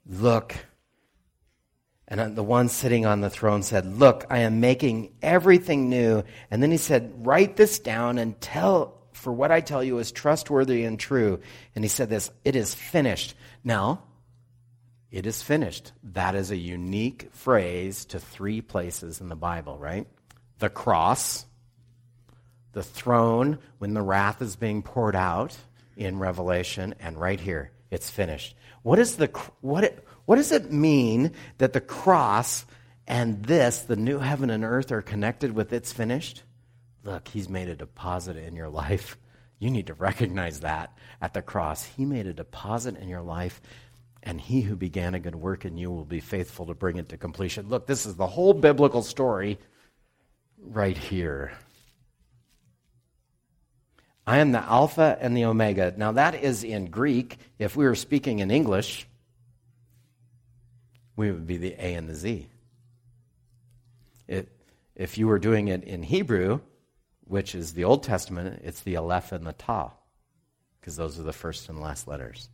Look. 0.07 0.55
And 2.09 2.35
the 2.35 2.43
one 2.43 2.67
sitting 2.67 3.05
on 3.05 3.21
the 3.21 3.29
throne 3.29 3.63
said, 3.63 3.85
Look, 3.85 4.25
I 4.29 4.39
am 4.39 4.59
making 4.59 5.13
everything 5.21 5.89
new. 5.89 6.23
And 6.49 6.61
then 6.61 6.71
he 6.71 6.77
said, 6.77 7.25
Write 7.25 7.55
this 7.55 7.79
down 7.79 8.17
and 8.17 8.39
tell 8.41 8.99
for 9.19 9.33
what 9.33 9.51
I 9.51 9.61
tell 9.61 9.83
you 9.83 9.99
is 9.99 10.11
trustworthy 10.11 10.83
and 10.83 10.99
true. 10.99 11.39
And 11.75 11.83
he 11.83 11.89
said 11.89 12.09
this, 12.09 12.31
it 12.45 12.55
is 12.55 12.73
finished. 12.73 13.35
Now, 13.63 14.03
it 15.11 15.25
is 15.25 15.43
finished. 15.43 15.91
That 16.03 16.35
is 16.35 16.51
a 16.51 16.57
unique 16.57 17.29
phrase 17.33 18.05
to 18.05 18.19
three 18.19 18.61
places 18.61 19.21
in 19.21 19.29
the 19.29 19.35
Bible, 19.35 19.77
right? 19.77 20.07
The 20.59 20.69
cross, 20.69 21.45
the 22.71 22.83
throne 22.83 23.59
when 23.79 23.93
the 23.93 24.01
wrath 24.01 24.41
is 24.41 24.55
being 24.55 24.81
poured 24.81 25.15
out 25.15 25.55
in 25.97 26.17
Revelation, 26.19 26.95
and 26.99 27.19
right 27.19 27.39
here, 27.39 27.71
it's 27.91 28.09
finished. 28.09 28.55
What, 28.83 28.99
is 28.99 29.17
the, 29.17 29.27
what, 29.61 30.03
what 30.29 30.35
does 30.35 30.51
it 30.51 30.71
mean 30.71 31.31
that 31.57 31.73
the 31.73 31.81
cross 31.81 32.63
and 33.07 33.43
this, 33.45 33.81
the 33.81 33.95
new 33.95 34.19
heaven 34.19 34.51
and 34.51 34.63
earth, 34.63 34.91
are 34.91 35.01
connected 35.01 35.55
with 35.55 35.73
it's 35.73 35.91
finished? 35.91 36.43
Look, 37.03 37.27
He's 37.27 37.49
made 37.49 37.67
a 37.67 37.75
deposit 37.75 38.37
in 38.37 38.55
your 38.55 38.69
life. 38.69 39.17
You 39.57 39.71
need 39.71 39.87
to 39.87 39.93
recognize 39.95 40.59
that 40.59 40.95
at 41.19 41.33
the 41.33 41.41
cross. 41.41 41.83
He 41.83 42.05
made 42.05 42.27
a 42.27 42.33
deposit 42.33 42.95
in 42.95 43.09
your 43.09 43.23
life, 43.23 43.59
and 44.21 44.39
He 44.39 44.61
who 44.61 44.75
began 44.75 45.15
a 45.15 45.19
good 45.19 45.35
work 45.35 45.65
in 45.65 45.77
you 45.77 45.89
will 45.89 46.05
be 46.05 46.19
faithful 46.19 46.67
to 46.67 46.75
bring 46.75 46.97
it 46.97 47.09
to 47.09 47.17
completion. 47.17 47.67
Look, 47.67 47.87
this 47.87 48.05
is 48.05 48.15
the 48.15 48.27
whole 48.27 48.53
biblical 48.53 49.01
story 49.01 49.57
right 50.61 50.97
here. 50.97 51.53
I 54.27 54.37
am 54.37 54.51
the 54.51 54.63
Alpha 54.63 55.17
and 55.19 55.35
the 55.35 55.45
Omega. 55.45 55.93
Now, 55.97 56.11
that 56.11 56.35
is 56.35 56.63
in 56.63 56.85
Greek. 56.85 57.37
If 57.57 57.75
we 57.75 57.83
were 57.83 57.95
speaking 57.95 58.39
in 58.39 58.51
English, 58.51 59.08
we 61.19 61.31
would 61.31 61.45
be 61.45 61.57
the 61.57 61.73
A 61.73 61.95
and 61.95 62.07
the 62.07 62.15
Z. 62.15 62.47
It, 64.25 64.47
if 64.95 65.17
you 65.17 65.27
were 65.27 65.37
doing 65.37 65.67
it 65.67 65.83
in 65.83 66.01
Hebrew, 66.01 66.61
which 67.25 67.53
is 67.53 67.73
the 67.73 67.83
Old 67.83 68.03
Testament, 68.03 68.61
it's 68.63 68.79
the 68.79 68.95
Aleph 68.95 69.33
and 69.33 69.45
the 69.45 69.51
Ta, 69.51 69.91
because 70.79 70.95
those 70.95 71.19
are 71.19 71.23
the 71.23 71.33
first 71.33 71.67
and 71.67 71.81
last 71.81 72.07
letters. 72.07 72.47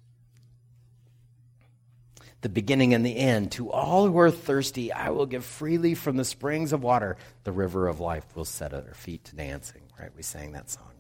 The 2.42 2.50
beginning 2.50 2.96
and 2.96 3.06
the 3.06 3.16
end. 3.16 3.52
To 3.52 3.72
all 3.72 4.08
who 4.08 4.18
are 4.18 4.32
thirsty, 4.32 4.92
I 4.92 5.12
will 5.12 5.28
give 5.28 5.46
freely 5.46 5.94
from 5.94 6.18
the 6.18 6.26
springs 6.26 6.74
of 6.74 6.82
water. 6.82 7.18
The 7.44 7.52
river 7.52 7.88
of 7.88 8.00
life 8.00 8.26
will 8.36 8.46
set 8.46 8.72
their 8.72 8.96
feet 8.96 9.26
to 9.26 9.36
dancing. 9.36 9.84
Right? 10.00 10.10
We 10.18 10.24
sang 10.24 10.54
that 10.54 10.72
song. 10.72 10.95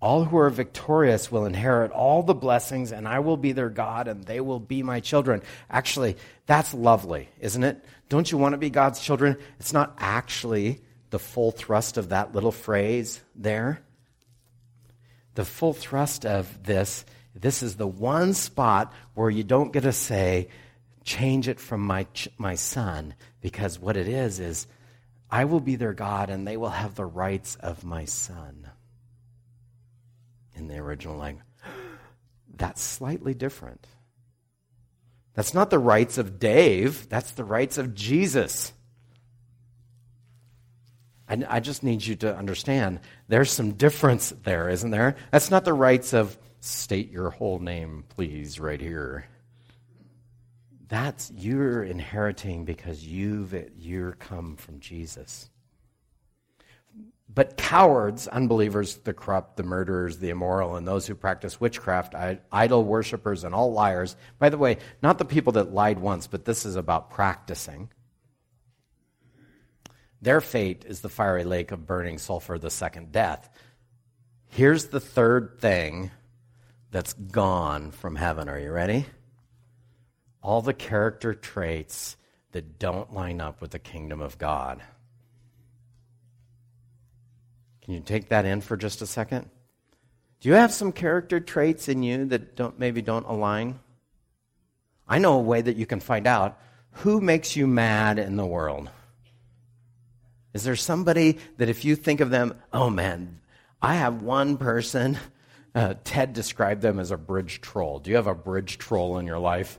All 0.00 0.24
who 0.24 0.38
are 0.38 0.50
victorious 0.50 1.30
will 1.30 1.44
inherit 1.44 1.90
all 1.90 2.22
the 2.22 2.34
blessings, 2.34 2.92
and 2.92 3.08
I 3.08 3.18
will 3.18 3.36
be 3.36 3.50
their 3.52 3.68
God, 3.68 4.06
and 4.06 4.22
they 4.22 4.40
will 4.40 4.60
be 4.60 4.82
my 4.84 5.00
children. 5.00 5.42
Actually, 5.68 6.16
that's 6.46 6.72
lovely, 6.72 7.28
isn't 7.40 7.64
it? 7.64 7.84
Don't 8.08 8.30
you 8.30 8.38
want 8.38 8.52
to 8.52 8.58
be 8.58 8.70
God's 8.70 9.00
children? 9.00 9.36
It's 9.58 9.72
not 9.72 9.96
actually 9.98 10.80
the 11.10 11.18
full 11.18 11.50
thrust 11.50 11.96
of 11.96 12.10
that 12.10 12.32
little 12.32 12.52
phrase 12.52 13.20
there? 13.34 13.82
The 15.34 15.44
full 15.44 15.72
thrust 15.72 16.24
of 16.24 16.62
this, 16.62 17.04
this 17.34 17.62
is 17.62 17.76
the 17.76 17.86
one 17.86 18.34
spot 18.34 18.92
where 19.14 19.30
you 19.30 19.42
don't 19.42 19.72
get 19.72 19.82
to 19.82 19.92
say, 19.92 20.48
change 21.04 21.48
it 21.48 21.58
from 21.58 21.80
my, 21.80 22.06
my 22.36 22.54
son, 22.54 23.14
because 23.40 23.80
what 23.80 23.96
it 23.96 24.08
is 24.08 24.38
is, 24.38 24.66
I 25.30 25.44
will 25.44 25.60
be 25.60 25.76
their 25.76 25.92
God 25.92 26.30
and 26.30 26.46
they 26.46 26.56
will 26.56 26.70
have 26.70 26.94
the 26.94 27.04
rights 27.04 27.56
of 27.56 27.84
my 27.84 28.04
son. 28.04 28.70
In 30.58 30.68
the 30.68 30.78
original 30.78 31.16
language. 31.16 31.44
That's 32.56 32.82
slightly 32.82 33.34
different. 33.34 33.86
That's 35.34 35.54
not 35.54 35.70
the 35.70 35.78
rights 35.78 36.18
of 36.18 36.40
Dave, 36.40 37.08
that's 37.08 37.30
the 37.30 37.44
rights 37.44 37.78
of 37.78 37.94
Jesus. 37.94 38.72
I, 41.28 41.44
I 41.48 41.60
just 41.60 41.84
need 41.84 42.04
you 42.04 42.16
to 42.16 42.36
understand 42.36 43.00
there's 43.28 43.52
some 43.52 43.72
difference 43.72 44.32
there, 44.42 44.68
isn't 44.68 44.90
there? 44.90 45.14
That's 45.30 45.50
not 45.50 45.64
the 45.64 45.74
rights 45.74 46.12
of 46.12 46.36
state 46.60 47.12
your 47.12 47.30
whole 47.30 47.60
name, 47.60 48.04
please, 48.08 48.58
right 48.58 48.80
here. 48.80 49.26
That's 50.88 51.30
you're 51.30 51.84
inheriting 51.84 52.64
because 52.64 53.06
you've 53.06 53.54
you're 53.76 54.12
come 54.12 54.56
from 54.56 54.80
Jesus. 54.80 55.50
But 57.32 57.56
cowards, 57.56 58.26
unbelievers, 58.26 58.96
the 58.96 59.12
corrupt, 59.12 59.56
the 59.56 59.62
murderers, 59.62 60.18
the 60.18 60.30
immoral, 60.30 60.76
and 60.76 60.88
those 60.88 61.06
who 61.06 61.14
practice 61.14 61.60
witchcraft, 61.60 62.14
idol 62.50 62.84
worshippers, 62.84 63.44
and 63.44 63.54
all 63.54 63.72
liars. 63.72 64.16
By 64.38 64.48
the 64.48 64.58
way, 64.58 64.78
not 65.02 65.18
the 65.18 65.24
people 65.24 65.52
that 65.52 65.72
lied 65.72 65.98
once, 65.98 66.26
but 66.26 66.44
this 66.44 66.64
is 66.64 66.74
about 66.74 67.10
practicing. 67.10 67.90
Their 70.20 70.40
fate 70.40 70.84
is 70.88 71.00
the 71.00 71.08
fiery 71.08 71.44
lake 71.44 71.70
of 71.70 71.86
burning 71.86 72.18
sulfur, 72.18 72.58
the 72.58 72.70
second 72.70 73.12
death. 73.12 73.48
Here's 74.48 74.86
the 74.86 74.98
third 74.98 75.58
thing 75.60 76.10
that's 76.90 77.12
gone 77.12 77.90
from 77.90 78.16
heaven. 78.16 78.48
Are 78.48 78.58
you 78.58 78.72
ready? 78.72 79.06
All 80.42 80.62
the 80.62 80.74
character 80.74 81.34
traits 81.34 82.16
that 82.52 82.78
don't 82.78 83.12
line 83.12 83.42
up 83.42 83.60
with 83.60 83.72
the 83.72 83.78
kingdom 83.78 84.22
of 84.22 84.38
God. 84.38 84.82
Can 87.88 87.94
you 87.94 88.02
take 88.02 88.28
that 88.28 88.44
in 88.44 88.60
for 88.60 88.76
just 88.76 89.00
a 89.00 89.06
second? 89.06 89.48
Do 90.40 90.50
you 90.50 90.56
have 90.56 90.74
some 90.74 90.92
character 90.92 91.40
traits 91.40 91.88
in 91.88 92.02
you 92.02 92.26
that 92.26 92.54
don't, 92.54 92.78
maybe 92.78 93.00
don't 93.00 93.24
align? 93.24 93.80
I 95.08 95.16
know 95.16 95.38
a 95.38 95.42
way 95.42 95.62
that 95.62 95.76
you 95.76 95.86
can 95.86 96.00
find 96.00 96.26
out 96.26 96.60
who 96.90 97.22
makes 97.22 97.56
you 97.56 97.66
mad 97.66 98.18
in 98.18 98.36
the 98.36 98.44
world. 98.44 98.90
Is 100.52 100.64
there 100.64 100.76
somebody 100.76 101.38
that 101.56 101.70
if 101.70 101.82
you 101.82 101.96
think 101.96 102.20
of 102.20 102.28
them, 102.28 102.60
oh 102.74 102.90
man, 102.90 103.40
I 103.80 103.94
have 103.94 104.20
one 104.20 104.58
person 104.58 105.16
Uh, 105.78 105.94
Ted 106.02 106.32
described 106.32 106.82
them 106.82 106.98
as 106.98 107.12
a 107.12 107.16
bridge 107.16 107.60
troll. 107.60 108.00
Do 108.00 108.10
you 108.10 108.16
have 108.16 108.26
a 108.26 108.34
bridge 108.34 108.78
troll 108.78 109.16
in 109.18 109.26
your 109.26 109.38
life? 109.38 109.78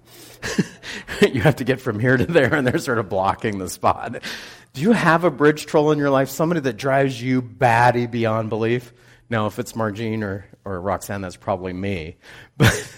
you 1.22 1.42
have 1.42 1.58
to 1.58 1.66
get 1.66 1.82
from 1.82 2.00
here 2.00 2.16
to 2.16 2.26
there, 2.26 2.54
and 2.54 2.66
they're 2.66 2.78
sort 2.78 3.00
of 3.00 3.10
blocking 3.10 3.58
the 3.58 3.68
spot. 3.68 4.24
Do 4.72 4.82
you 4.82 4.94
have 4.94 5.26
a 5.26 5.30
bridge 5.30 5.66
troll 5.66 5.92
in 5.92 5.98
your 5.98 6.10
life? 6.10 6.30
Somebody 6.30 6.62
that 6.62 6.78
drives 6.78 7.22
you 7.22 7.42
batty 7.42 8.08
beyond 8.08 8.48
belief? 8.48 8.94
Now, 9.30 9.48
if 9.48 9.60
it's 9.60 9.74
Margene 9.74 10.24
or, 10.24 10.46
or 10.64 10.80
Roxanne, 10.80 11.20
that's 11.20 11.36
probably 11.36 11.74
me. 11.74 12.16
But 12.58 12.94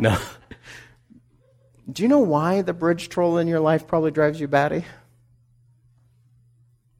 no. 0.00 0.18
Do 1.88 2.02
you 2.02 2.08
know 2.08 2.18
why 2.18 2.62
the 2.62 2.74
bridge 2.74 3.10
troll 3.10 3.38
in 3.38 3.46
your 3.46 3.60
life 3.60 3.86
probably 3.86 4.10
drives 4.10 4.40
you 4.40 4.48
batty? 4.48 4.84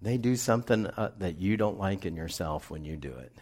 They 0.00 0.16
do 0.16 0.36
something 0.36 0.86
uh, 0.86 1.10
that 1.18 1.40
you 1.40 1.56
don't 1.56 1.76
like 1.76 2.06
in 2.06 2.14
yourself 2.14 2.70
when 2.70 2.84
you 2.84 2.96
do 2.96 3.10
it. 3.10 3.32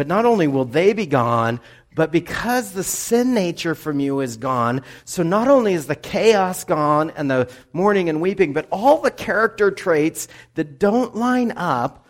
But 0.00 0.06
not 0.06 0.24
only 0.24 0.48
will 0.48 0.64
they 0.64 0.94
be 0.94 1.04
gone, 1.04 1.60
but 1.94 2.10
because 2.10 2.72
the 2.72 2.82
sin 2.82 3.34
nature 3.34 3.74
from 3.74 4.00
you 4.00 4.20
is 4.20 4.38
gone, 4.38 4.80
so 5.04 5.22
not 5.22 5.48
only 5.48 5.74
is 5.74 5.88
the 5.88 5.94
chaos 5.94 6.64
gone 6.64 7.10
and 7.16 7.30
the 7.30 7.50
mourning 7.74 8.08
and 8.08 8.22
weeping, 8.22 8.54
but 8.54 8.66
all 8.72 9.02
the 9.02 9.10
character 9.10 9.70
traits 9.70 10.26
that 10.54 10.78
don't 10.78 11.16
line 11.16 11.52
up 11.54 12.06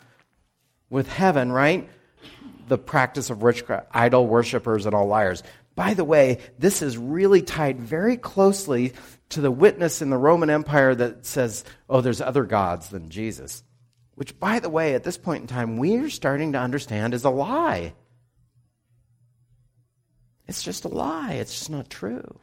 with 0.89 1.09
heaven, 1.09 1.51
right? 1.51 1.89
The 2.69 2.79
practice 2.79 3.29
of 3.29 3.43
witchcraft, 3.43 3.89
idol 3.91 4.25
worshippers, 4.25 4.87
and 4.87 4.95
all 4.95 5.09
liars. 5.09 5.43
By 5.75 5.95
the 5.95 6.05
way, 6.05 6.39
this 6.61 6.83
is 6.83 6.97
really 6.97 7.43
tied 7.43 7.81
very 7.81 8.17
closely 8.17 8.93
to 9.31 9.41
the 9.41 9.51
witness 9.51 10.01
in 10.01 10.11
the 10.11 10.17
Roman 10.17 10.49
Empire 10.49 10.95
that 10.95 11.27
says, 11.27 11.65
oh, 11.89 12.03
there's 12.03 12.21
other 12.21 12.45
gods 12.45 12.91
than 12.91 13.09
Jesus. 13.11 13.65
Which, 14.21 14.39
by 14.39 14.59
the 14.59 14.69
way, 14.69 14.95
at 14.95 15.03
this 15.03 15.17
point 15.17 15.41
in 15.41 15.47
time, 15.47 15.79
we're 15.79 16.11
starting 16.11 16.53
to 16.53 16.59
understand 16.59 17.15
is 17.15 17.25
a 17.25 17.31
lie. 17.31 17.95
It's 20.47 20.63
just 20.63 20.85
a 20.85 20.89
lie, 20.89 21.33
it's 21.33 21.55
just 21.55 21.71
not 21.71 21.89
true. 21.89 22.39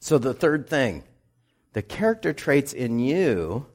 So, 0.00 0.18
the 0.18 0.34
third 0.34 0.68
thing 0.68 1.04
the 1.74 1.82
character 1.82 2.32
traits 2.32 2.72
in 2.72 2.98
you 2.98 3.66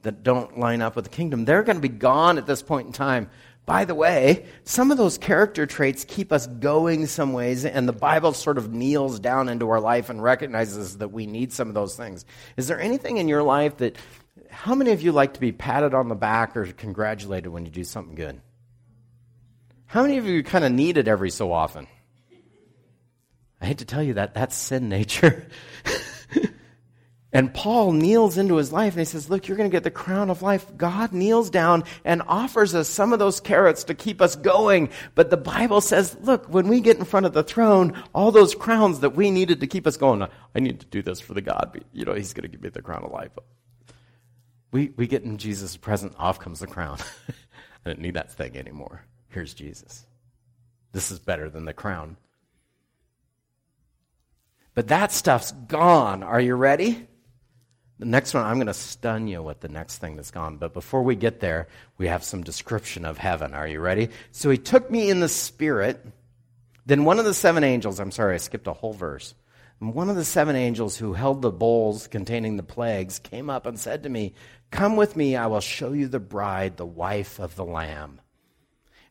that 0.00 0.22
don't 0.22 0.58
line 0.58 0.80
up 0.80 0.96
with 0.96 1.04
the 1.04 1.10
kingdom, 1.10 1.44
they're 1.44 1.62
going 1.62 1.76
to 1.76 1.82
be 1.82 1.88
gone 1.88 2.38
at 2.38 2.46
this 2.46 2.62
point 2.62 2.86
in 2.86 2.94
time. 2.94 3.28
By 3.66 3.86
the 3.86 3.94
way, 3.94 4.44
some 4.64 4.90
of 4.90 4.98
those 4.98 5.16
character 5.16 5.64
traits 5.64 6.04
keep 6.04 6.32
us 6.32 6.46
going 6.46 7.06
some 7.06 7.32
ways, 7.32 7.64
and 7.64 7.88
the 7.88 7.94
Bible 7.94 8.34
sort 8.34 8.58
of 8.58 8.72
kneels 8.72 9.18
down 9.18 9.48
into 9.48 9.70
our 9.70 9.80
life 9.80 10.10
and 10.10 10.22
recognizes 10.22 10.98
that 10.98 11.08
we 11.08 11.26
need 11.26 11.52
some 11.52 11.68
of 11.68 11.74
those 11.74 11.96
things. 11.96 12.26
Is 12.58 12.68
there 12.68 12.78
anything 12.78 13.16
in 13.16 13.26
your 13.26 13.42
life 13.42 13.78
that, 13.78 13.96
how 14.50 14.74
many 14.74 14.92
of 14.92 15.00
you 15.00 15.12
like 15.12 15.34
to 15.34 15.40
be 15.40 15.52
patted 15.52 15.94
on 15.94 16.08
the 16.08 16.14
back 16.14 16.56
or 16.56 16.66
congratulated 16.66 17.50
when 17.50 17.64
you 17.64 17.70
do 17.70 17.84
something 17.84 18.14
good? 18.14 18.40
How 19.86 20.02
many 20.02 20.18
of 20.18 20.26
you 20.26 20.42
kind 20.42 20.64
of 20.64 20.72
need 20.72 20.98
it 20.98 21.08
every 21.08 21.30
so 21.30 21.50
often? 21.50 21.86
I 23.62 23.66
hate 23.66 23.78
to 23.78 23.86
tell 23.86 24.02
you 24.02 24.14
that, 24.14 24.34
that's 24.34 24.54
sin 24.54 24.90
nature. 24.90 25.48
And 27.34 27.52
Paul 27.52 27.90
kneels 27.90 28.38
into 28.38 28.54
his 28.54 28.72
life 28.72 28.92
and 28.92 29.00
he 29.00 29.04
says, 29.04 29.28
Look, 29.28 29.48
you're 29.48 29.56
going 29.56 29.68
to 29.68 29.74
get 29.74 29.82
the 29.82 29.90
crown 29.90 30.30
of 30.30 30.40
life. 30.40 30.64
God 30.76 31.12
kneels 31.12 31.50
down 31.50 31.82
and 32.04 32.22
offers 32.28 32.76
us 32.76 32.88
some 32.88 33.12
of 33.12 33.18
those 33.18 33.40
carrots 33.40 33.82
to 33.84 33.94
keep 33.94 34.22
us 34.22 34.36
going. 34.36 34.88
But 35.16 35.30
the 35.30 35.36
Bible 35.36 35.80
says, 35.80 36.16
Look, 36.20 36.46
when 36.48 36.68
we 36.68 36.80
get 36.80 36.96
in 36.96 37.04
front 37.04 37.26
of 37.26 37.32
the 37.32 37.42
throne, 37.42 38.00
all 38.14 38.30
those 38.30 38.54
crowns 38.54 39.00
that 39.00 39.16
we 39.16 39.32
needed 39.32 39.58
to 39.60 39.66
keep 39.66 39.84
us 39.84 39.96
going, 39.96 40.22
I 40.22 40.60
need 40.60 40.78
to 40.78 40.86
do 40.86 41.02
this 41.02 41.20
for 41.20 41.34
the 41.34 41.40
God. 41.40 41.84
You 41.92 42.04
know, 42.04 42.14
he's 42.14 42.32
going 42.34 42.42
to 42.42 42.48
give 42.48 42.62
me 42.62 42.68
the 42.68 42.82
crown 42.82 43.02
of 43.02 43.10
life. 43.10 43.32
We, 44.70 44.92
we 44.96 45.08
get 45.08 45.24
in 45.24 45.36
Jesus' 45.36 45.76
presence, 45.76 46.14
off 46.16 46.38
comes 46.38 46.60
the 46.60 46.68
crown. 46.68 46.98
I 47.84 47.90
didn't 47.90 48.02
need 48.02 48.14
that 48.14 48.32
thing 48.32 48.56
anymore. 48.56 49.04
Here's 49.30 49.54
Jesus. 49.54 50.06
This 50.92 51.10
is 51.10 51.18
better 51.18 51.50
than 51.50 51.64
the 51.64 51.72
crown. 51.72 52.16
But 54.74 54.86
that 54.88 55.10
stuff's 55.10 55.50
gone. 55.50 56.22
Are 56.22 56.40
you 56.40 56.54
ready? 56.54 57.08
The 57.98 58.06
next 58.06 58.34
one, 58.34 58.44
I'm 58.44 58.56
going 58.56 58.66
to 58.66 58.74
stun 58.74 59.28
you 59.28 59.42
with 59.42 59.60
the 59.60 59.68
next 59.68 59.98
thing 59.98 60.16
that's 60.16 60.32
gone. 60.32 60.56
But 60.56 60.74
before 60.74 61.02
we 61.02 61.14
get 61.14 61.40
there, 61.40 61.68
we 61.96 62.08
have 62.08 62.24
some 62.24 62.42
description 62.42 63.04
of 63.04 63.18
heaven. 63.18 63.54
Are 63.54 63.68
you 63.68 63.80
ready? 63.80 64.08
So 64.32 64.50
he 64.50 64.58
took 64.58 64.90
me 64.90 65.10
in 65.10 65.20
the 65.20 65.28
spirit. 65.28 66.04
Then 66.86 67.04
one 67.04 67.20
of 67.20 67.24
the 67.24 67.34
seven 67.34 67.62
angels, 67.62 68.00
I'm 68.00 68.10
sorry, 68.10 68.34
I 68.34 68.38
skipped 68.38 68.66
a 68.66 68.72
whole 68.72 68.92
verse. 68.92 69.34
And 69.80 69.94
one 69.94 70.10
of 70.10 70.16
the 70.16 70.24
seven 70.24 70.56
angels 70.56 70.96
who 70.96 71.12
held 71.12 71.40
the 71.40 71.52
bowls 71.52 72.08
containing 72.08 72.56
the 72.56 72.62
plagues 72.62 73.18
came 73.18 73.48
up 73.48 73.64
and 73.64 73.78
said 73.78 74.02
to 74.02 74.08
me, 74.08 74.34
Come 74.70 74.96
with 74.96 75.14
me, 75.14 75.36
I 75.36 75.46
will 75.46 75.60
show 75.60 75.92
you 75.92 76.08
the 76.08 76.18
bride, 76.20 76.76
the 76.76 76.86
wife 76.86 77.38
of 77.38 77.54
the 77.54 77.64
Lamb. 77.64 78.20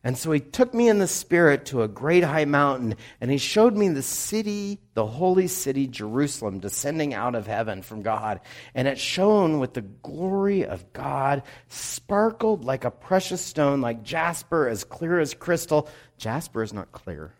And 0.06 0.18
so 0.18 0.30
he 0.32 0.40
took 0.40 0.74
me 0.74 0.90
in 0.90 0.98
the 0.98 1.08
spirit 1.08 1.64
to 1.66 1.82
a 1.82 1.88
great 1.88 2.22
high 2.22 2.44
mountain, 2.44 2.96
and 3.22 3.30
he 3.30 3.38
showed 3.38 3.74
me 3.74 3.88
the 3.88 4.02
city, 4.02 4.78
the 4.92 5.06
holy 5.06 5.46
city, 5.48 5.86
Jerusalem, 5.86 6.60
descending 6.60 7.14
out 7.14 7.34
of 7.34 7.46
heaven 7.46 7.80
from 7.80 8.02
God. 8.02 8.40
And 8.74 8.86
it 8.86 8.98
shone 8.98 9.60
with 9.60 9.72
the 9.72 9.80
glory 9.80 10.66
of 10.66 10.92
God, 10.92 11.42
sparkled 11.68 12.66
like 12.66 12.84
a 12.84 12.90
precious 12.90 13.40
stone, 13.40 13.80
like 13.80 14.02
jasper, 14.02 14.68
as 14.68 14.84
clear 14.84 15.18
as 15.18 15.32
crystal. 15.32 15.88
Jasper 16.18 16.62
is 16.62 16.74
not 16.74 16.92
clear. 16.92 17.32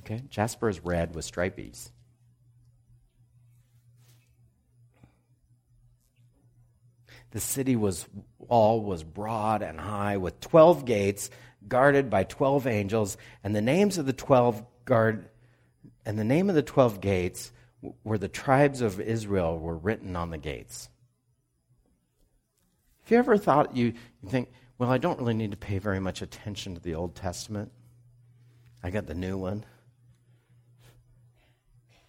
Okay? 0.00 0.24
Jasper 0.28 0.68
is 0.68 0.80
red 0.80 1.14
with 1.14 1.30
stripies. 1.30 1.90
The 7.34 7.40
city 7.40 7.74
was 7.74 8.06
wall 8.38 8.80
was 8.80 9.02
broad 9.02 9.62
and 9.62 9.80
high 9.80 10.18
with 10.18 10.38
12 10.38 10.84
gates 10.84 11.30
guarded 11.66 12.08
by 12.08 12.22
12 12.22 12.68
angels 12.68 13.16
and 13.42 13.56
the 13.56 13.60
names 13.60 13.98
of 13.98 14.06
the 14.06 14.12
12 14.12 14.62
guard 14.84 15.28
and 16.06 16.16
the 16.16 16.22
name 16.22 16.48
of 16.48 16.54
the 16.54 16.62
12 16.62 17.00
gates 17.00 17.50
were 18.04 18.18
the 18.18 18.28
tribes 18.28 18.82
of 18.82 19.00
Israel 19.00 19.58
were 19.58 19.76
written 19.76 20.14
on 20.14 20.30
the 20.30 20.38
gates. 20.38 20.88
Have 23.02 23.10
you 23.10 23.18
ever 23.18 23.36
thought 23.36 23.76
you, 23.76 23.94
you 24.22 24.28
think, 24.28 24.50
well, 24.78 24.90
I 24.90 24.98
don't 24.98 25.18
really 25.18 25.34
need 25.34 25.50
to 25.50 25.56
pay 25.56 25.78
very 25.78 26.00
much 26.00 26.22
attention 26.22 26.76
to 26.76 26.80
the 26.80 26.94
Old 26.94 27.16
Testament. 27.16 27.72
I 28.80 28.90
got 28.90 29.06
the 29.06 29.14
new 29.14 29.36
one. 29.36 29.64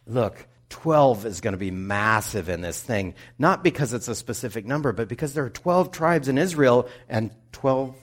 Look, 0.05 0.47
12 0.69 1.25
is 1.25 1.41
going 1.41 1.54
to 1.54 1.58
be 1.58 1.71
massive 1.71 2.49
in 2.49 2.62
this 2.62 2.82
thing, 2.82 3.13
not 3.38 3.63
because 3.63 3.93
it's 3.93 4.08
a 4.08 4.15
specific 4.15 4.65
number, 4.65 4.91
but 4.91 5.08
because 5.08 5.34
there 5.34 5.45
are 5.45 5.49
12 5.49 5.91
tribes 5.91 6.28
in 6.28 6.38
Israel 6.38 6.89
and 7.08 7.32
12 7.51 7.95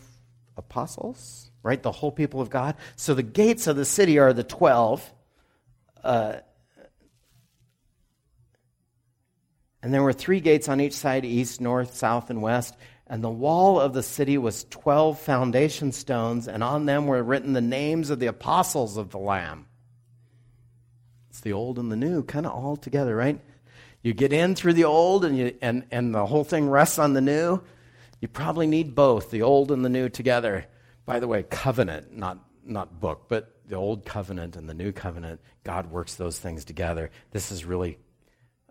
apostles, 0.57 1.51
right? 1.63 1.83
The 1.83 1.93
whole 1.93 2.13
people 2.13 2.41
of 2.41 2.51
God. 2.51 2.77
So 2.97 3.15
the 3.15 3.23
gates 3.23 3.67
of 3.67 3.77
the 3.77 3.85
city 3.85 4.19
are 4.19 4.33
the 4.33 4.45
12. 4.45 5.13
Uh, 6.05 6.35
and 9.83 9.93
there 9.93 10.03
were 10.03 10.13
three 10.13 10.41
gates 10.41 10.69
on 10.69 10.81
each 10.81 10.95
side 10.95 11.25
east, 11.25 11.61
north, 11.61 11.97
south, 11.97 12.31
and 12.31 12.41
west. 12.41 12.77
And 13.09 13.23
the 13.23 13.31
wall 13.31 13.81
of 13.81 13.93
the 13.93 14.03
city 14.03 14.39
was 14.39 14.65
12 14.71 15.19
foundation 15.19 15.93
stones, 15.93 16.49
and 16.49 16.63
on 16.63 16.87
them 16.87 17.07
were 17.07 17.23
written 17.23 17.53
the 17.53 17.61
names 17.61 18.11
of 18.11 18.21
the 18.21 18.27
apostles 18.27 18.97
of 18.97 19.11
the 19.11 19.19
Lamb. 19.19 19.67
It's 21.33 21.41
the 21.41 21.55
old 21.55 21.79
and 21.79 21.91
the 21.91 21.97
new, 21.97 22.23
kind 22.25 22.45
of 22.45 22.53
all 22.53 22.77
together, 22.77 23.17
right? 23.17 23.41
You 24.03 24.13
get 24.13 24.35
in 24.35 24.55
through 24.55 24.75
the 24.75 24.85
old 24.85 25.25
and, 25.25 25.35
you, 25.35 25.57
and, 25.63 25.87
and 25.91 26.15
the 26.15 26.27
whole 26.27 26.45
thing 26.45 26.69
rests 26.69 26.99
on 26.99 27.15
the 27.15 27.23
new. 27.23 27.63
You 28.21 28.29
probably 28.29 28.67
need 28.67 28.95
both, 28.95 29.31
the 29.31 29.41
old 29.41 29.73
and 29.73 29.83
the 29.83 29.89
new 29.89 30.11
together. 30.11 30.67
By 31.07 31.21
the 31.21 31.27
way, 31.27 31.43
covenant, 31.43 32.15
not, 32.15 32.39
not 32.67 33.01
book, 33.01 33.31
but 33.31 33.57
the 33.67 33.77
old 33.77 34.05
covenant 34.05 34.57
and 34.57 34.69
the 34.69 34.75
new 34.75 34.93
covenant, 34.93 35.41
God 35.65 35.91
works 35.91 36.17
those 36.17 36.39
things 36.39 36.67
together. 36.67 37.11
This 37.31 37.51
is 37.51 37.65
really 37.65 37.97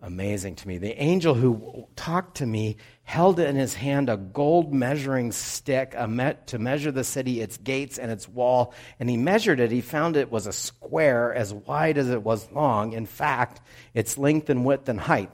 amazing 0.02 0.56
to 0.56 0.68
me. 0.68 0.78
The 0.78 1.02
angel 1.02 1.34
who 1.34 1.88
talked 1.96 2.38
to 2.38 2.46
me 2.46 2.78
held 3.04 3.40
in 3.40 3.56
his 3.56 3.76
hand 3.76 4.10
a 4.10 4.18
gold 4.18 4.74
measuring 4.74 5.32
stick 5.32 5.92
to 5.92 6.60
measure 6.60 6.92
the 6.92 7.04
city, 7.04 7.42
its 7.42 7.58
gates, 7.58 8.00
and 8.00 8.12
its 8.12 8.28
wall. 8.28 8.74
And 9.00 9.10
he 9.10 9.18
measured 9.18 9.60
it. 9.60 9.72
He 9.72 9.82
found 9.82 10.18
it 10.18 10.32
was 10.32 10.48
a 10.48 10.54
square 10.54 11.34
as 11.34 11.54
wide 11.54 11.98
as 11.98 12.10
it 12.10 12.24
was 12.24 12.52
long. 12.52 12.94
In 12.94 13.06
fact, 13.06 13.62
its 13.94 14.18
length 14.18 14.50
and 14.50 14.66
width 14.66 14.90
and 14.90 15.00
height 15.00 15.32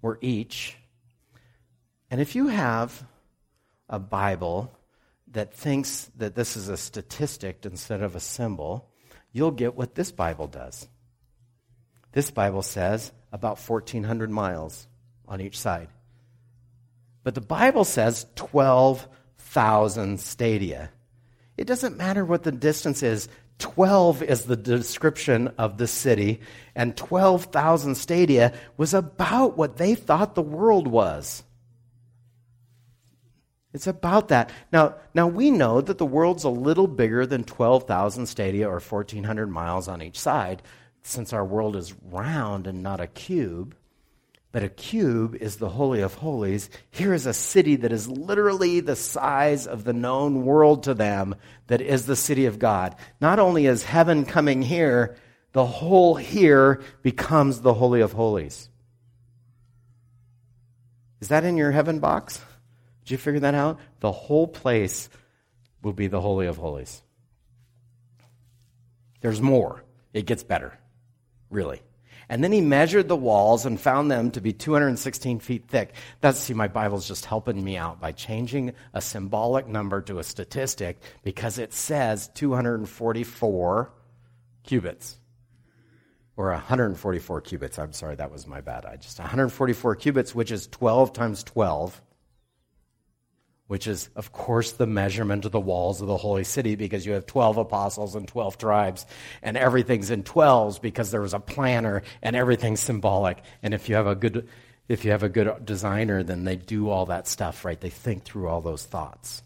were 0.00 0.18
each. 0.22 0.76
And 2.10 2.20
if 2.20 2.34
you 2.34 2.48
have 2.48 3.04
a 3.88 3.98
Bible 3.98 4.76
that 5.32 5.54
thinks 5.54 6.10
that 6.16 6.34
this 6.34 6.56
is 6.56 6.68
a 6.68 6.76
statistic 6.76 7.66
instead 7.66 8.02
of 8.02 8.14
a 8.14 8.20
symbol, 8.20 8.88
you'll 9.32 9.50
get 9.50 9.74
what 9.74 9.94
this 9.94 10.12
Bible 10.12 10.46
does. 10.46 10.88
This 12.12 12.30
Bible 12.30 12.62
says 12.62 13.10
about 13.34 13.58
1,400 13.58 14.30
miles 14.30 14.86
on 15.26 15.40
each 15.40 15.58
side. 15.58 15.88
But 17.24 17.34
the 17.34 17.40
Bible 17.40 17.84
says 17.84 18.26
12,000 18.36 20.20
stadia. 20.20 20.90
It 21.56 21.66
doesn't 21.66 21.96
matter 21.96 22.24
what 22.24 22.44
the 22.44 22.52
distance 22.52 23.02
is. 23.02 23.28
12 23.58 24.22
is 24.22 24.44
the 24.44 24.56
description 24.56 25.48
of 25.58 25.78
the 25.78 25.88
city, 25.88 26.42
and 26.76 26.96
12,000 26.96 27.96
stadia 27.96 28.52
was 28.76 28.94
about 28.94 29.56
what 29.56 29.78
they 29.78 29.96
thought 29.96 30.36
the 30.36 30.42
world 30.42 30.86
was. 30.86 31.42
It's 33.72 33.88
about 33.88 34.28
that. 34.28 34.52
Now, 34.72 34.94
now 35.12 35.26
we 35.26 35.50
know 35.50 35.80
that 35.80 35.98
the 35.98 36.06
world's 36.06 36.44
a 36.44 36.48
little 36.48 36.86
bigger 36.86 37.26
than 37.26 37.42
12,000 37.42 38.26
stadia 38.26 38.68
or 38.68 38.78
1,400 38.78 39.48
miles 39.48 39.88
on 39.88 40.02
each 40.02 40.20
side, 40.20 40.62
since 41.04 41.32
our 41.32 41.44
world 41.44 41.76
is 41.76 41.94
round 42.10 42.66
and 42.66 42.82
not 42.82 43.00
a 43.00 43.06
cube. 43.06 43.76
But 44.50 44.62
a 44.62 44.68
cube 44.68 45.36
is 45.36 45.56
the 45.56 45.68
Holy 45.68 46.00
of 46.00 46.14
Holies. 46.14 46.70
Here 46.90 47.12
is 47.12 47.26
a 47.26 47.34
city 47.34 47.76
that 47.76 47.92
is 47.92 48.08
literally 48.08 48.80
the 48.80 48.96
size 48.96 49.66
of 49.66 49.84
the 49.84 49.92
known 49.92 50.44
world 50.44 50.84
to 50.84 50.94
them, 50.94 51.34
that 51.66 51.80
is 51.80 52.06
the 52.06 52.16
city 52.16 52.46
of 52.46 52.58
God. 52.58 52.94
Not 53.20 53.38
only 53.38 53.66
is 53.66 53.82
heaven 53.82 54.24
coming 54.24 54.62
here, 54.62 55.16
the 55.52 55.66
whole 55.66 56.14
here 56.14 56.82
becomes 57.02 57.60
the 57.60 57.74
Holy 57.74 58.00
of 58.00 58.12
Holies. 58.12 58.68
Is 61.20 61.28
that 61.28 61.44
in 61.44 61.56
your 61.56 61.70
heaven 61.70 61.98
box? 61.98 62.40
Did 63.04 63.12
you 63.12 63.18
figure 63.18 63.40
that 63.40 63.54
out? 63.54 63.78
The 64.00 64.12
whole 64.12 64.46
place 64.46 65.08
will 65.82 65.92
be 65.92 66.06
the 66.06 66.20
Holy 66.20 66.46
of 66.46 66.56
Holies. 66.56 67.02
There's 69.20 69.40
more. 69.40 69.82
It 70.12 70.26
gets 70.26 70.44
better, 70.44 70.78
really. 71.54 71.80
And 72.28 72.42
then 72.42 72.52
he 72.52 72.60
measured 72.60 73.08
the 73.08 73.16
walls 73.16 73.66
and 73.66 73.78
found 73.78 74.10
them 74.10 74.30
to 74.32 74.40
be 74.40 74.52
216 74.52 75.40
feet 75.40 75.68
thick. 75.68 75.94
That's, 76.20 76.38
see, 76.38 76.54
my 76.54 76.68
Bible's 76.68 77.06
just 77.06 77.26
helping 77.26 77.62
me 77.62 77.76
out 77.76 78.00
by 78.00 78.12
changing 78.12 78.72
a 78.94 79.00
symbolic 79.00 79.68
number 79.68 80.00
to 80.02 80.18
a 80.18 80.24
statistic 80.24 81.00
because 81.22 81.58
it 81.58 81.72
says 81.72 82.28
244 82.34 83.92
cubits. 84.64 85.18
Or 86.36 86.50
144 86.50 87.40
cubits. 87.42 87.78
I'm 87.78 87.92
sorry, 87.92 88.16
that 88.16 88.32
was 88.32 88.46
my 88.46 88.60
bad. 88.60 88.84
I 88.86 88.96
just 88.96 89.18
144 89.18 89.94
cubits, 89.96 90.34
which 90.34 90.50
is 90.50 90.66
12 90.66 91.12
times 91.12 91.44
12 91.44 92.02
which 93.66 93.86
is, 93.86 94.10
of 94.14 94.32
course, 94.32 94.72
the 94.72 94.86
measurement 94.86 95.44
of 95.44 95.52
the 95.52 95.60
walls 95.60 96.00
of 96.00 96.06
the 96.06 96.16
holy 96.16 96.44
city 96.44 96.76
because 96.76 97.06
you 97.06 97.12
have 97.12 97.26
12 97.26 97.56
apostles 97.56 98.14
and 98.14 98.28
12 98.28 98.58
tribes, 98.58 99.06
and 99.42 99.56
everything's 99.56 100.10
in 100.10 100.22
12s 100.22 100.80
because 100.80 101.10
there 101.10 101.22
was 101.22 101.34
a 101.34 101.40
planner 101.40 102.02
and 102.22 102.36
everything's 102.36 102.80
symbolic. 102.80 103.42
And 103.62 103.72
if 103.72 103.88
you 103.88 103.94
have 103.94 104.06
a 104.06 104.14
good, 104.14 104.48
if 104.88 105.04
you 105.04 105.12
have 105.12 105.22
a 105.22 105.28
good 105.28 105.64
designer, 105.64 106.22
then 106.22 106.44
they 106.44 106.56
do 106.56 106.90
all 106.90 107.06
that 107.06 107.26
stuff, 107.26 107.64
right? 107.64 107.80
They 107.80 107.90
think 107.90 108.24
through 108.24 108.48
all 108.48 108.60
those 108.60 108.84
thoughts. 108.84 109.42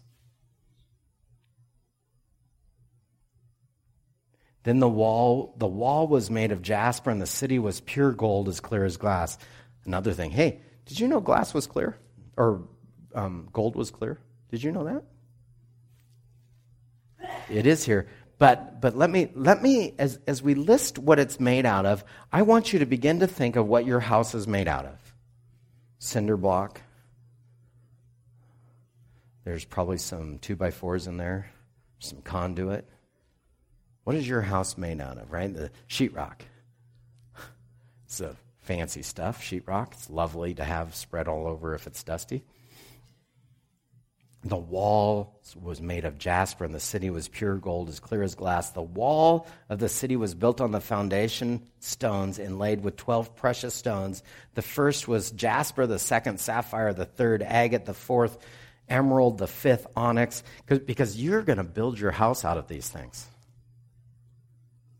Then 4.63 4.79
the 4.79 4.89
wall, 4.89 5.55
the 5.57 5.67
wall 5.67 6.07
was 6.07 6.29
made 6.29 6.51
of 6.51 6.61
jasper, 6.61 7.09
and 7.09 7.21
the 7.21 7.25
city 7.25 7.57
was 7.57 7.79
pure 7.79 8.11
gold, 8.11 8.49
as 8.49 8.59
clear 8.59 8.83
as 8.83 8.97
glass. 8.97 9.37
Another 9.85 10.11
thing, 10.11 10.31
hey, 10.31 10.59
did 10.85 10.99
you 10.99 11.07
know 11.07 11.21
glass 11.21 11.53
was 11.53 11.65
clear? 11.65 11.97
Or 12.35 12.67
um, 13.13 13.49
gold 13.53 13.75
was 13.75 13.91
clear. 13.91 14.19
Did 14.51 14.63
you 14.63 14.71
know 14.71 14.85
that? 14.85 15.03
It 17.49 17.65
is 17.65 17.83
here. 17.83 18.07
But, 18.37 18.79
but 18.79 18.95
let 18.95 19.09
me, 19.09 19.29
let 19.35 19.61
me 19.61 19.93
as, 19.99 20.17
as 20.25 20.41
we 20.41 20.55
list 20.55 20.97
what 20.97 21.19
it's 21.19 21.39
made 21.39 21.65
out 21.65 21.85
of, 21.85 22.03
I 22.31 22.43
want 22.43 22.71
you 22.71 22.79
to 22.79 22.85
begin 22.85 23.19
to 23.19 23.27
think 23.27 23.57
of 23.57 23.67
what 23.67 23.85
your 23.85 23.99
house 23.99 24.33
is 24.33 24.47
made 24.47 24.67
out 24.67 24.85
of. 24.85 24.97
Cinder 25.99 26.37
block. 26.37 26.81
There's 29.43 29.65
probably 29.65 29.97
some 29.97 30.39
two 30.39 30.55
by 30.55 30.71
fours 30.71 31.07
in 31.07 31.17
there, 31.17 31.49
some 31.99 32.21
conduit. 32.21 32.87
What 34.05 34.15
is 34.15 34.27
your 34.27 34.41
house 34.41 34.77
made 34.77 35.01
out 35.01 35.17
of, 35.17 35.31
right? 35.31 35.53
The 35.53 35.71
sheetrock. 35.89 36.41
It's 38.05 38.19
the 38.19 38.35
fancy 38.61 39.01
stuff, 39.01 39.43
sheetrock. 39.43 39.93
It's 39.93 40.09
lovely 40.09 40.53
to 40.55 40.63
have 40.63 40.95
spread 40.95 41.27
all 41.27 41.45
over 41.45 41.75
if 41.75 41.87
it's 41.87 42.03
dusty. 42.03 42.43
The 44.43 44.57
wall 44.57 45.41
was 45.61 45.81
made 45.81 46.05
of 46.05 46.17
jasper, 46.17 46.63
and 46.63 46.73
the 46.73 46.79
city 46.79 47.09
was 47.09 47.27
pure 47.27 47.57
gold, 47.57 47.89
as 47.89 47.99
clear 47.99 48.23
as 48.23 48.35
glass. 48.35 48.69
The 48.69 48.81
wall 48.81 49.47
of 49.67 49.79
the 49.79 49.89
city 49.89 50.15
was 50.15 50.33
built 50.33 50.61
on 50.61 50.71
the 50.71 50.79
foundation 50.79 51.63
stones, 51.79 52.39
inlaid 52.39 52.81
with 52.81 52.95
12 52.95 53.35
precious 53.35 53.73
stones. 53.73 54.23
The 54.53 54.61
first 54.61 55.09
was 55.09 55.31
jasper, 55.31 55.87
the 55.87 55.99
second 55.99 56.39
sapphire, 56.39 56.93
the 56.93 57.05
third 57.05 57.43
agate, 57.43 57.85
the 57.85 57.93
fourth 57.93 58.37
emerald, 58.87 59.39
the 59.39 59.47
fifth 59.47 59.87
onyx, 59.95 60.41
because 60.67 61.21
you're 61.21 61.43
going 61.43 61.57
to 61.57 61.63
build 61.63 61.99
your 61.99 62.11
house 62.11 62.45
out 62.45 62.57
of 62.57 62.67
these 62.67 62.87
things. 62.87 63.27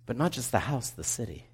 But 0.06 0.18
not 0.18 0.34
just 0.34 0.52
the 0.52 0.60
house, 0.60 0.90
the 0.90 1.04
city. 1.04 1.49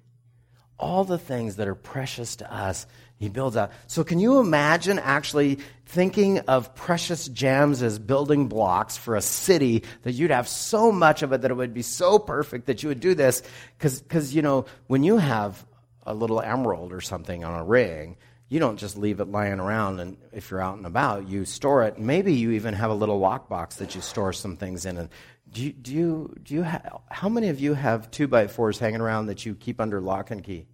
All 0.78 1.04
the 1.04 1.18
things 1.18 1.56
that 1.56 1.68
are 1.68 1.74
precious 1.74 2.36
to 2.36 2.52
us 2.52 2.86
he 3.18 3.30
builds 3.30 3.56
out. 3.56 3.70
So, 3.86 4.04
can 4.04 4.20
you 4.20 4.40
imagine 4.40 4.98
actually 4.98 5.58
thinking 5.86 6.40
of 6.40 6.74
precious 6.74 7.28
gems 7.28 7.82
as 7.82 7.98
building 7.98 8.46
blocks 8.46 8.96
for 8.96 9.16
a 9.16 9.22
city 9.22 9.84
that 10.02 10.12
you'd 10.12 10.30
have 10.30 10.46
so 10.48 10.92
much 10.92 11.22
of 11.22 11.32
it 11.32 11.40
that 11.40 11.50
it 11.50 11.54
would 11.54 11.72
be 11.72 11.82
so 11.82 12.18
perfect 12.18 12.66
that 12.66 12.82
you 12.82 12.90
would 12.90 13.00
do 13.00 13.14
this? 13.14 13.42
Because, 13.78 14.34
you 14.34 14.42
know, 14.42 14.66
when 14.86 15.02
you 15.02 15.16
have 15.16 15.64
a 16.04 16.12
little 16.12 16.40
emerald 16.42 16.92
or 16.92 17.00
something 17.00 17.42
on 17.42 17.58
a 17.58 17.64
ring, 17.64 18.16
you 18.48 18.60
don't 18.60 18.78
just 18.78 18.96
leave 18.96 19.20
it 19.20 19.28
lying 19.28 19.60
around 19.60 20.00
and 20.00 20.16
if 20.32 20.50
you're 20.50 20.60
out 20.60 20.76
and 20.76 20.86
about 20.86 21.28
you 21.28 21.44
store 21.44 21.82
it 21.84 21.98
maybe 21.98 22.32
you 22.32 22.52
even 22.52 22.74
have 22.74 22.90
a 22.90 22.94
little 22.94 23.20
lockbox 23.20 23.76
that 23.76 23.94
you 23.94 24.00
store 24.00 24.32
some 24.32 24.56
things 24.56 24.86
in 24.86 24.96
and 24.96 25.08
do 25.48 25.64
you, 25.64 25.72
do 25.72 25.94
you, 25.94 26.34
do 26.42 26.54
you 26.54 26.64
ha- 26.64 27.00
how 27.08 27.28
many 27.28 27.48
of 27.48 27.60
you 27.60 27.74
have 27.74 28.10
two 28.10 28.26
by 28.26 28.46
fours 28.46 28.78
hanging 28.78 29.00
around 29.00 29.26
that 29.26 29.46
you 29.46 29.54
keep 29.54 29.80
under 29.80 30.00
lock 30.00 30.30
and 30.30 30.42
key 30.42 30.66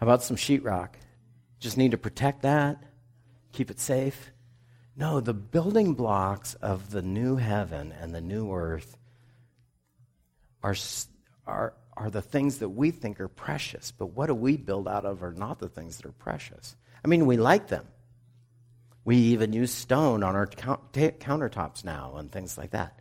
How 0.00 0.06
about 0.06 0.22
some 0.22 0.36
sheetrock? 0.36 0.94
Just 1.58 1.76
need 1.76 1.90
to 1.90 1.98
protect 1.98 2.40
that, 2.42 2.82
keep 3.52 3.70
it 3.70 3.78
safe. 3.78 4.30
No, 4.96 5.20
the 5.20 5.34
building 5.34 5.92
blocks 5.92 6.54
of 6.54 6.90
the 6.90 7.02
new 7.02 7.36
heaven 7.36 7.92
and 7.92 8.14
the 8.14 8.22
new 8.22 8.50
earth 8.50 8.96
are, 10.62 10.74
are, 11.46 11.74
are 12.00 12.08
the 12.08 12.22
things 12.22 12.58
that 12.58 12.70
we 12.70 12.90
think 12.90 13.20
are 13.20 13.28
precious. 13.28 13.92
But 13.92 14.06
what 14.06 14.26
do 14.26 14.34
we 14.34 14.56
build 14.56 14.88
out 14.88 15.04
of 15.04 15.22
are 15.22 15.34
not 15.34 15.58
the 15.58 15.68
things 15.68 15.98
that 15.98 16.06
are 16.06 16.12
precious. 16.12 16.74
I 17.04 17.08
mean, 17.08 17.26
we 17.26 17.36
like 17.36 17.68
them. 17.68 17.86
We 19.04 19.16
even 19.16 19.52
use 19.52 19.70
stone 19.70 20.22
on 20.22 20.34
our 20.34 20.46
countertops 20.46 21.84
now 21.84 22.14
and 22.16 22.32
things 22.32 22.56
like 22.56 22.70
that. 22.70 22.98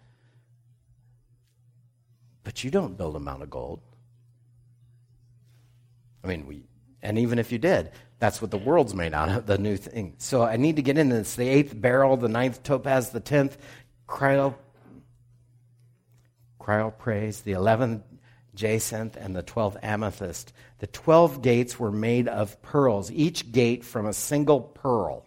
But 2.44 2.66
you 2.66 2.72
don't 2.72 2.98
build 2.98 3.16
them 3.16 3.30
out 3.30 3.42
of 3.42 3.50
gold. 3.50 3.80
I 6.22 6.28
mean, 6.28 6.46
we, 6.46 6.64
and 7.02 7.18
even 7.20 7.40
if 7.40 7.54
you 7.54 7.58
did, 7.58 7.92
that's 8.20 8.42
what 8.42 8.52
the 8.52 8.58
world's 8.58 8.94
made 8.94 9.14
out 9.14 9.30
of, 9.30 9.46
the 9.46 9.58
new 9.58 9.78
thing. 9.78 10.16
So 10.18 10.44
I 10.44 10.58
need 10.58 10.76
to 10.76 10.82
get 10.82 10.98
into 10.98 11.16
this. 11.16 11.36
The 11.36 11.48
eighth 11.48 11.80
beryl, 11.80 12.18
the 12.18 12.28
ninth 12.28 12.64
topaz, 12.64 13.12
the 13.12 13.22
tenth 13.22 13.58
cryo, 14.10 14.56
chrysoprase, 16.60 17.44
the 17.44 17.54
eleventh 17.54 18.04
jacinth, 18.60 19.16
and 19.16 19.36
the 19.36 19.42
twelfth 19.42 19.78
amethyst. 19.82 20.52
The 20.80 20.88
twelve 20.88 21.42
gates 21.42 21.80
were 21.80 21.92
made 21.92 22.28
of 22.28 22.62
pearls, 22.62 23.10
each 23.12 23.52
gate 23.52 23.86
from 23.86 24.06
a 24.06 24.14
single 24.14 24.60
pearl. 24.60 25.26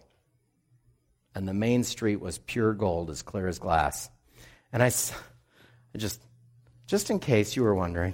And 1.35 1.47
the 1.47 1.53
main 1.53 1.83
street 1.83 2.21
was 2.21 2.37
pure 2.37 2.73
gold, 2.73 3.09
as 3.09 3.23
clear 3.23 3.47
as 3.47 3.57
glass. 3.57 4.09
And 4.71 4.83
I, 4.83 4.87
I 4.87 5.97
just, 5.97 6.21
just 6.85 7.09
in 7.09 7.19
case 7.19 7.55
you 7.55 7.63
were 7.63 7.73
wondering, 7.73 8.13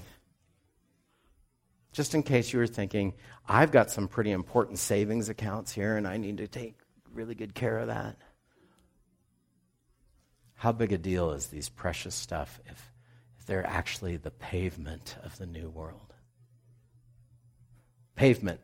just 1.91 2.15
in 2.15 2.23
case 2.23 2.53
you 2.53 2.59
were 2.59 2.67
thinking, 2.67 3.13
I've 3.45 3.71
got 3.71 3.91
some 3.91 4.07
pretty 4.07 4.31
important 4.31 4.79
savings 4.79 5.27
accounts 5.27 5.73
here 5.73 5.97
and 5.97 6.07
I 6.07 6.17
need 6.17 6.37
to 6.37 6.47
take 6.47 6.75
really 7.11 7.35
good 7.35 7.53
care 7.53 7.77
of 7.79 7.87
that. 7.87 8.15
How 10.53 10.71
big 10.71 10.93
a 10.93 10.97
deal 10.97 11.31
is 11.31 11.47
these 11.47 11.67
precious 11.67 12.15
stuff 12.15 12.59
if 12.65 12.91
they're 13.49 13.65
actually 13.65 14.17
the 14.17 14.31
pavement 14.31 15.17
of 15.23 15.37
the 15.39 15.47
new 15.47 15.69
world? 15.69 16.13
Pavement. 18.15 18.59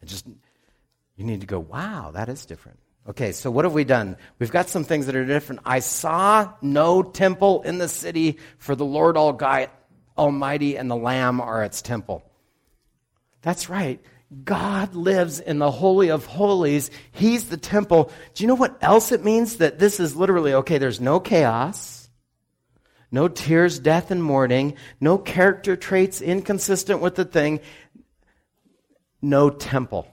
It 0.00 0.06
just 0.06 0.26
you 1.16 1.24
need 1.24 1.42
to 1.42 1.46
go, 1.46 1.60
wow, 1.60 2.10
that 2.14 2.28
is 2.28 2.46
different. 2.46 2.78
Okay, 3.08 3.32
so 3.32 3.50
what 3.50 3.64
have 3.64 3.74
we 3.74 3.84
done? 3.84 4.16
We've 4.38 4.50
got 4.50 4.68
some 4.68 4.84
things 4.84 5.06
that 5.06 5.16
are 5.16 5.26
different. 5.26 5.60
I 5.64 5.80
saw 5.80 6.52
no 6.62 7.02
temple 7.02 7.62
in 7.62 7.78
the 7.78 7.88
city, 7.88 8.38
for 8.58 8.74
the 8.74 8.84
Lord 8.84 9.16
Almighty 10.16 10.76
and 10.78 10.90
the 10.90 10.96
Lamb 10.96 11.40
are 11.40 11.62
its 11.62 11.82
temple. 11.82 12.24
That's 13.42 13.68
right. 13.68 14.00
God 14.44 14.94
lives 14.94 15.40
in 15.40 15.58
the 15.58 15.70
Holy 15.70 16.10
of 16.10 16.24
Holies. 16.24 16.90
He's 17.10 17.50
the 17.50 17.56
temple. 17.56 18.10
Do 18.34 18.44
you 18.44 18.48
know 18.48 18.54
what 18.54 18.78
else 18.80 19.12
it 19.12 19.24
means? 19.24 19.58
That 19.58 19.78
this 19.78 20.00
is 20.00 20.16
literally 20.16 20.54
okay, 20.54 20.78
there's 20.78 21.00
no 21.00 21.20
chaos, 21.20 22.01
no 23.12 23.28
tears, 23.28 23.78
death, 23.78 24.10
and 24.10 24.24
mourning, 24.24 24.74
no 25.00 25.18
character 25.18 25.76
traits 25.76 26.20
inconsistent 26.20 27.00
with 27.00 27.14
the 27.14 27.24
thing, 27.24 27.60
no 29.20 29.50
temple. 29.50 30.08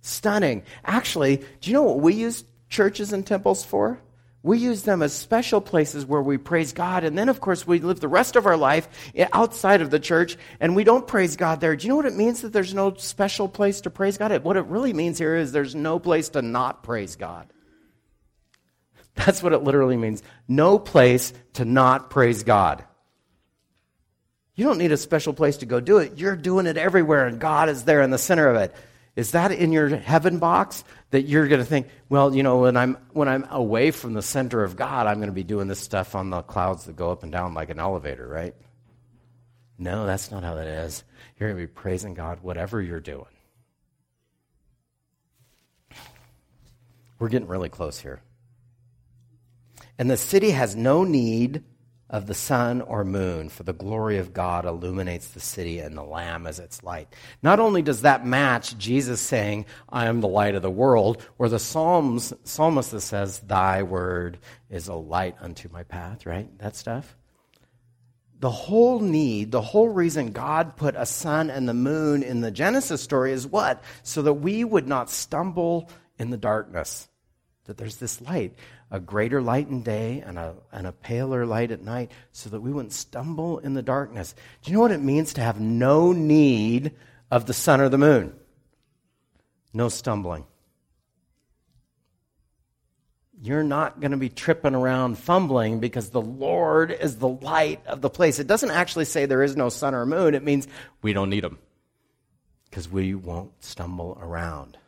Stunning. 0.00 0.62
Actually, 0.84 1.36
do 1.60 1.70
you 1.70 1.74
know 1.74 1.82
what 1.82 2.00
we 2.00 2.14
use 2.14 2.44
churches 2.68 3.12
and 3.12 3.26
temples 3.26 3.64
for? 3.64 4.00
We 4.42 4.58
use 4.58 4.82
them 4.82 5.02
as 5.02 5.12
special 5.12 5.60
places 5.60 6.06
where 6.06 6.22
we 6.22 6.38
praise 6.38 6.72
God. 6.72 7.02
And 7.02 7.18
then, 7.18 7.28
of 7.28 7.40
course, 7.40 7.66
we 7.66 7.80
live 7.80 7.98
the 7.98 8.06
rest 8.06 8.36
of 8.36 8.46
our 8.46 8.56
life 8.56 8.88
outside 9.32 9.80
of 9.80 9.90
the 9.90 9.98
church 9.98 10.36
and 10.60 10.76
we 10.76 10.84
don't 10.84 11.08
praise 11.08 11.34
God 11.34 11.60
there. 11.60 11.74
Do 11.74 11.84
you 11.84 11.88
know 11.88 11.96
what 11.96 12.06
it 12.06 12.14
means 12.14 12.42
that 12.42 12.52
there's 12.52 12.72
no 12.72 12.94
special 12.94 13.48
place 13.48 13.80
to 13.80 13.90
praise 13.90 14.16
God? 14.16 14.44
What 14.44 14.56
it 14.56 14.66
really 14.66 14.92
means 14.92 15.18
here 15.18 15.34
is 15.34 15.50
there's 15.50 15.74
no 15.74 15.98
place 15.98 16.28
to 16.30 16.42
not 16.42 16.84
praise 16.84 17.16
God. 17.16 17.52
That's 19.16 19.42
what 19.42 19.52
it 19.52 19.62
literally 19.62 19.96
means. 19.96 20.22
No 20.46 20.78
place 20.78 21.32
to 21.54 21.64
not 21.64 22.10
praise 22.10 22.44
God. 22.44 22.84
You 24.54 24.64
don't 24.64 24.78
need 24.78 24.92
a 24.92 24.96
special 24.96 25.34
place 25.34 25.58
to 25.58 25.66
go 25.66 25.80
do 25.80 25.98
it. 25.98 26.18
You're 26.18 26.36
doing 26.36 26.66
it 26.66 26.76
everywhere, 26.76 27.26
and 27.26 27.38
God 27.38 27.68
is 27.68 27.84
there 27.84 28.02
in 28.02 28.10
the 28.10 28.18
center 28.18 28.48
of 28.48 28.56
it. 28.56 28.74
Is 29.14 29.32
that 29.32 29.50
in 29.50 29.72
your 29.72 29.88
heaven 29.96 30.38
box 30.38 30.84
that 31.10 31.22
you're 31.22 31.48
going 31.48 31.60
to 31.60 31.66
think, 31.66 31.88
well, 32.10 32.34
you 32.34 32.42
know, 32.42 32.58
when 32.58 32.76
I'm 32.76 32.98
when 33.12 33.28
I'm 33.28 33.46
away 33.50 33.90
from 33.90 34.12
the 34.12 34.22
center 34.22 34.62
of 34.62 34.76
God, 34.76 35.06
I'm 35.06 35.16
going 35.16 35.28
to 35.28 35.34
be 35.34 35.42
doing 35.42 35.68
this 35.68 35.80
stuff 35.80 36.14
on 36.14 36.28
the 36.28 36.42
clouds 36.42 36.84
that 36.84 36.96
go 36.96 37.10
up 37.10 37.22
and 37.22 37.32
down 37.32 37.54
like 37.54 37.70
an 37.70 37.78
elevator, 37.78 38.28
right? 38.28 38.54
No, 39.78 40.04
that's 40.04 40.30
not 40.30 40.42
how 40.42 40.54
that 40.54 40.66
is. 40.66 41.02
You're 41.38 41.50
going 41.50 41.60
to 41.60 41.66
be 41.66 41.72
praising 41.72 42.14
God 42.14 42.40
whatever 42.42 42.80
you're 42.80 43.00
doing. 43.00 43.24
We're 47.18 47.28
getting 47.28 47.48
really 47.48 47.70
close 47.70 47.98
here. 47.98 48.20
And 49.98 50.10
the 50.10 50.16
city 50.16 50.50
has 50.50 50.76
no 50.76 51.04
need 51.04 51.64
of 52.08 52.26
the 52.26 52.34
sun 52.34 52.82
or 52.82 53.04
moon, 53.04 53.48
for 53.48 53.64
the 53.64 53.72
glory 53.72 54.18
of 54.18 54.32
God 54.32 54.64
illuminates 54.64 55.28
the 55.28 55.40
city 55.40 55.80
and 55.80 55.96
the 55.96 56.04
Lamb 56.04 56.46
as 56.46 56.60
its 56.60 56.84
light. 56.84 57.12
Not 57.42 57.58
only 57.58 57.82
does 57.82 58.02
that 58.02 58.24
match 58.24 58.78
Jesus 58.78 59.20
saying, 59.20 59.66
I 59.88 60.06
am 60.06 60.20
the 60.20 60.28
light 60.28 60.54
of 60.54 60.62
the 60.62 60.70
world, 60.70 61.26
or 61.36 61.48
the 61.48 61.58
Psalms, 61.58 62.32
psalmist 62.44 62.92
that 62.92 63.00
says, 63.00 63.40
Thy 63.40 63.82
word 63.82 64.38
is 64.70 64.86
a 64.86 64.94
light 64.94 65.34
unto 65.40 65.68
my 65.68 65.82
path, 65.82 66.26
right? 66.26 66.56
That 66.58 66.76
stuff. 66.76 67.16
The 68.38 68.50
whole 68.50 69.00
need, 69.00 69.50
the 69.50 69.62
whole 69.62 69.88
reason 69.88 70.30
God 70.30 70.76
put 70.76 70.94
a 70.94 71.06
sun 71.06 71.50
and 71.50 71.68
the 71.68 71.74
moon 71.74 72.22
in 72.22 72.40
the 72.40 72.50
Genesis 72.50 73.02
story 73.02 73.32
is 73.32 73.46
what? 73.46 73.82
So 74.02 74.22
that 74.22 74.34
we 74.34 74.62
would 74.62 74.86
not 74.86 75.10
stumble 75.10 75.90
in 76.18 76.30
the 76.30 76.36
darkness. 76.36 77.08
That 77.64 77.78
there's 77.78 77.96
this 77.96 78.20
light 78.20 78.54
a 78.90 79.00
greater 79.00 79.42
light 79.42 79.68
in 79.68 79.82
day 79.82 80.22
and 80.24 80.38
a, 80.38 80.54
and 80.72 80.86
a 80.86 80.92
paler 80.92 81.44
light 81.44 81.70
at 81.70 81.82
night 81.82 82.12
so 82.32 82.50
that 82.50 82.60
we 82.60 82.72
wouldn't 82.72 82.92
stumble 82.92 83.58
in 83.58 83.74
the 83.74 83.82
darkness. 83.82 84.34
Do 84.62 84.70
you 84.70 84.76
know 84.76 84.82
what 84.82 84.92
it 84.92 85.02
means 85.02 85.34
to 85.34 85.40
have 85.40 85.60
no 85.60 86.12
need 86.12 86.92
of 87.30 87.46
the 87.46 87.54
sun 87.54 87.80
or 87.80 87.88
the 87.88 87.98
moon? 87.98 88.34
No 89.72 89.88
stumbling. 89.88 90.46
You're 93.42 93.64
not 93.64 94.00
going 94.00 94.12
to 94.12 94.16
be 94.16 94.30
tripping 94.30 94.74
around 94.74 95.18
fumbling 95.18 95.78
because 95.78 96.10
the 96.10 96.22
Lord 96.22 96.90
is 96.90 97.16
the 97.16 97.28
light 97.28 97.84
of 97.86 98.00
the 98.00 98.08
place. 98.08 98.38
It 98.38 98.46
doesn't 98.46 98.70
actually 98.70 99.04
say 99.04 99.26
there 99.26 99.42
is 99.42 99.56
no 99.56 99.68
sun 99.68 99.94
or 99.94 100.06
moon, 100.06 100.34
it 100.34 100.42
means 100.42 100.66
we 101.02 101.12
don't 101.12 101.28
need 101.28 101.44
them 101.44 101.58
because 102.70 102.88
we 102.88 103.14
won't 103.14 103.52
stumble 103.62 104.16
around. 104.20 104.78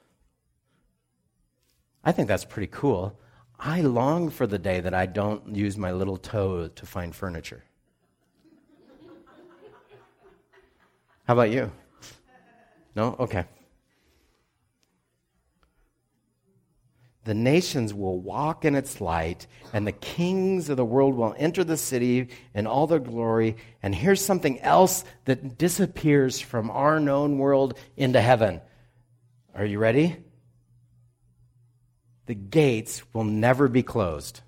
I 2.03 2.13
think 2.13 2.29
that's 2.29 2.45
pretty 2.45 2.69
cool. 2.71 3.19
I 3.59 3.81
long 3.81 4.31
for 4.31 4.47
the 4.47 4.59
day 4.59 4.81
that 4.81 4.94
I 4.94 5.07
don't 5.07 5.55
use 5.55 5.77
my 5.77 5.90
little 5.90 6.16
toe 6.16 6.68
to 6.68 6.87
find 6.87 7.14
furniture. 7.14 7.64
How 11.27 11.35
about 11.35 11.51
you? 11.51 11.71
No? 12.94 13.16
Okay. 13.18 13.44
The 17.25 17.35
nations 17.35 17.92
will 17.92 18.18
walk 18.18 18.64
in 18.64 18.75
its 18.75 19.03
light, 19.03 19.47
and 19.75 19.87
the 19.87 19.92
kings 19.92 20.71
of 20.71 20.79
the 20.79 20.85
world 20.85 21.14
will 21.14 21.35
enter 21.37 21.62
the 21.62 21.77
city 21.77 22.29
in 22.55 22.66
all 22.66 22.87
their 22.87 22.99
glory. 22.99 23.57
And 23.83 23.94
here's 23.94 24.25
something 24.25 24.59
else 24.61 25.05
that 25.27 25.59
disappears 25.59 26.40
from 26.40 26.71
our 26.71 26.99
known 26.99 27.37
world 27.37 27.79
into 27.99 28.21
heaven. 28.23 28.62
Are 29.55 29.66
you 29.66 29.79
ready? 29.79 30.16
The 32.29 32.35
gates 32.35 33.03
will 33.14 33.25
never 33.25 33.69
be 33.69 33.83
closed. 33.83 34.43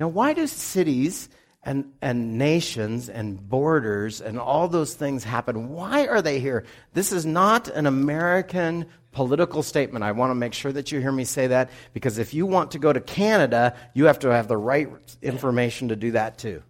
Now, 0.00 0.08
why 0.08 0.32
do 0.32 0.48
cities 0.48 1.28
and, 1.62 1.92
and 2.02 2.36
nations 2.36 3.08
and 3.08 3.48
borders 3.48 4.20
and 4.20 4.40
all 4.40 4.66
those 4.66 4.94
things 4.94 5.22
happen? 5.22 5.68
Why 5.68 6.08
are 6.08 6.20
they 6.20 6.40
here? 6.40 6.64
This 6.94 7.12
is 7.12 7.24
not 7.24 7.68
an 7.68 7.86
American 7.86 8.86
political 9.12 9.62
statement. 9.62 10.04
I 10.04 10.10
want 10.12 10.32
to 10.32 10.34
make 10.34 10.52
sure 10.52 10.72
that 10.72 10.90
you 10.90 10.98
hear 10.98 11.12
me 11.12 11.24
say 11.24 11.46
that 11.46 11.70
because 11.92 12.18
if 12.18 12.34
you 12.34 12.44
want 12.44 12.72
to 12.72 12.80
go 12.80 12.92
to 12.92 13.00
Canada, 13.00 13.76
you 13.94 14.06
have 14.06 14.18
to 14.20 14.30
have 14.30 14.48
the 14.48 14.56
right 14.56 14.88
information 15.22 15.90
to 15.90 15.96
do 15.96 16.10
that 16.10 16.38
too. 16.38 16.60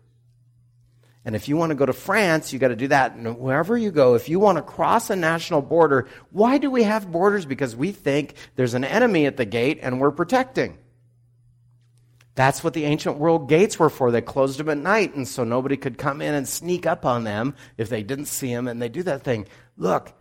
And 1.25 1.37
if 1.37 1.49
you 1.49 1.57
want 1.57 1.71
to 1.71 1.77
go 1.77 1.85
to 1.85 1.93
France, 1.93 2.53
you 2.53 2.59
got 2.59 2.69
to 2.69 2.77
do 2.77 2.89
that. 2.89 3.15
And 3.15 3.39
wherever 3.39 3.77
you 3.77 3.91
go, 3.91 4.15
if 4.15 4.29
you 4.29 4.41
want 4.41 4.57
to 4.57 4.63
cross 4.63 5.11
a 5.11 5.17
national 5.17 5.61
border, 5.61 6.09
why 6.31 6.57
do 6.57 6.71
we 6.71 6.83
have 6.85 7.13
borders? 7.13 7.45
Because 7.45 7.77
we 7.77 7.93
think 7.93 8.35
there's 8.57 8.75
an 8.75 8.85
enemy 8.85 9.27
at 9.27 9.37
the 9.37 9.45
gate 9.45 9.79
and 9.83 10.01
we're 10.01 10.13
protecting. 10.13 10.79
That's 12.35 12.65
what 12.65 12.73
the 12.73 12.85
ancient 12.85 13.19
world 13.19 13.51
gates 13.51 13.79
were 13.79 13.91
for. 13.91 14.11
They 14.11 14.23
closed 14.23 14.59
them 14.59 14.71
at 14.71 14.79
night, 14.79 15.15
and 15.15 15.29
so 15.29 15.45
nobody 15.45 15.77
could 15.77 15.99
come 15.99 16.23
in 16.23 16.33
and 16.33 16.49
sneak 16.49 16.87
up 16.87 17.05
on 17.05 17.25
them 17.25 17.55
if 17.77 17.91
they 17.91 18.03
didn't 18.03 18.27
see 18.27 18.55
them. 18.55 18.67
And 18.67 18.81
they 18.81 18.89
do 18.89 19.03
that 19.03 19.25
thing. 19.25 19.47
Look, 19.77 20.15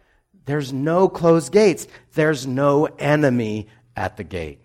there's 0.45 0.73
no 0.73 1.07
closed 1.07 1.53
gates, 1.53 1.87
there's 2.15 2.45
no 2.45 2.85
enemy 2.85 3.67
at 3.95 4.17
the 4.17 4.25
gate. 4.25 4.59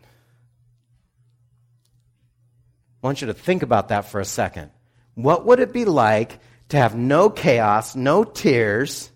I 3.03 3.07
want 3.07 3.21
you 3.21 3.27
to 3.29 3.35
think 3.35 3.63
about 3.63 3.89
that 3.89 4.07
for 4.07 4.19
a 4.19 4.25
second. 4.25 4.71
What 5.15 5.47
would 5.47 5.61
it 5.61 5.73
be 5.73 5.85
like 5.85 6.41
to 6.71 6.77
have 6.77 6.97
no 6.97 7.31
chaos, 7.31 7.95
no 7.95 8.25
tears, 8.25 9.11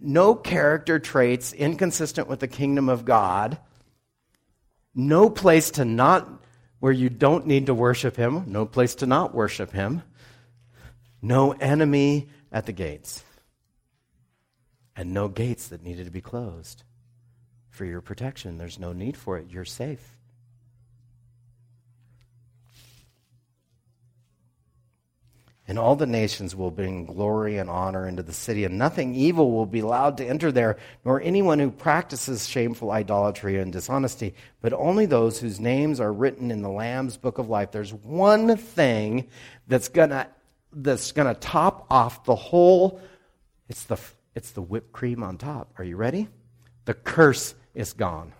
no 0.00 0.34
character 0.34 0.98
traits 0.98 1.52
inconsistent 1.52 2.28
with 2.28 2.40
the 2.40 2.48
kingdom 2.48 2.88
of 2.88 3.04
God, 3.04 3.58
no 4.94 5.30
place 5.30 5.72
to 5.72 5.84
not, 5.84 6.28
where 6.80 6.92
you 6.92 7.08
don't 7.08 7.46
need 7.46 7.66
to 7.66 7.74
worship 7.74 8.16
Him, 8.16 8.44
no 8.46 8.66
place 8.66 8.96
to 8.96 9.06
not 9.06 9.34
worship 9.34 9.72
Him, 9.72 10.02
no 11.22 11.52
enemy 11.52 12.28
at 12.52 12.66
the 12.66 12.72
gates, 12.72 13.24
and 14.94 15.14
no 15.14 15.28
gates 15.28 15.68
that 15.68 15.82
needed 15.82 16.04
to 16.04 16.12
be 16.12 16.20
closed 16.20 16.82
for 17.70 17.84
your 17.84 18.00
protection. 18.00 18.58
There's 18.58 18.78
no 18.78 18.92
need 18.92 19.16
for 19.16 19.38
it. 19.38 19.50
You're 19.50 19.64
safe. 19.64 20.16
And 25.66 25.78
all 25.78 25.96
the 25.96 26.06
nations 26.06 26.54
will 26.54 26.70
bring 26.70 27.06
glory 27.06 27.56
and 27.56 27.70
honor 27.70 28.06
into 28.06 28.22
the 28.22 28.34
city, 28.34 28.64
and 28.64 28.76
nothing 28.76 29.14
evil 29.14 29.50
will 29.50 29.64
be 29.64 29.80
allowed 29.80 30.18
to 30.18 30.26
enter 30.26 30.52
there, 30.52 30.76
nor 31.06 31.22
anyone 31.22 31.58
who 31.58 31.70
practices 31.70 32.46
shameful 32.46 32.90
idolatry 32.90 33.58
and 33.58 33.72
dishonesty, 33.72 34.34
but 34.60 34.74
only 34.74 35.06
those 35.06 35.38
whose 35.38 35.58
names 35.58 36.00
are 36.00 36.12
written 36.12 36.50
in 36.50 36.60
the 36.60 36.68
Lamb's 36.68 37.16
book 37.16 37.38
of 37.38 37.48
life. 37.48 37.70
There's 37.70 37.94
one 37.94 38.58
thing 38.58 39.28
that's 39.66 39.88
gonna 39.88 40.28
that's 40.70 41.12
gonna 41.12 41.34
top 41.34 41.86
off 41.90 42.24
the 42.24 42.34
whole. 42.34 43.00
It's 43.68 43.84
the 43.84 43.96
it's 44.34 44.50
the 44.50 44.62
whipped 44.62 44.92
cream 44.92 45.22
on 45.22 45.38
top. 45.38 45.72
Are 45.78 45.84
you 45.84 45.96
ready? 45.96 46.28
The 46.84 46.94
curse 46.94 47.54
is 47.74 47.94
gone. 47.94 48.32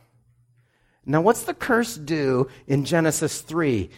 Now, 1.07 1.21
what's 1.21 1.45
the 1.45 1.55
curse 1.55 1.97
do 1.97 2.49
in 2.67 2.85
Genesis 2.85 3.41
3? 3.41 3.91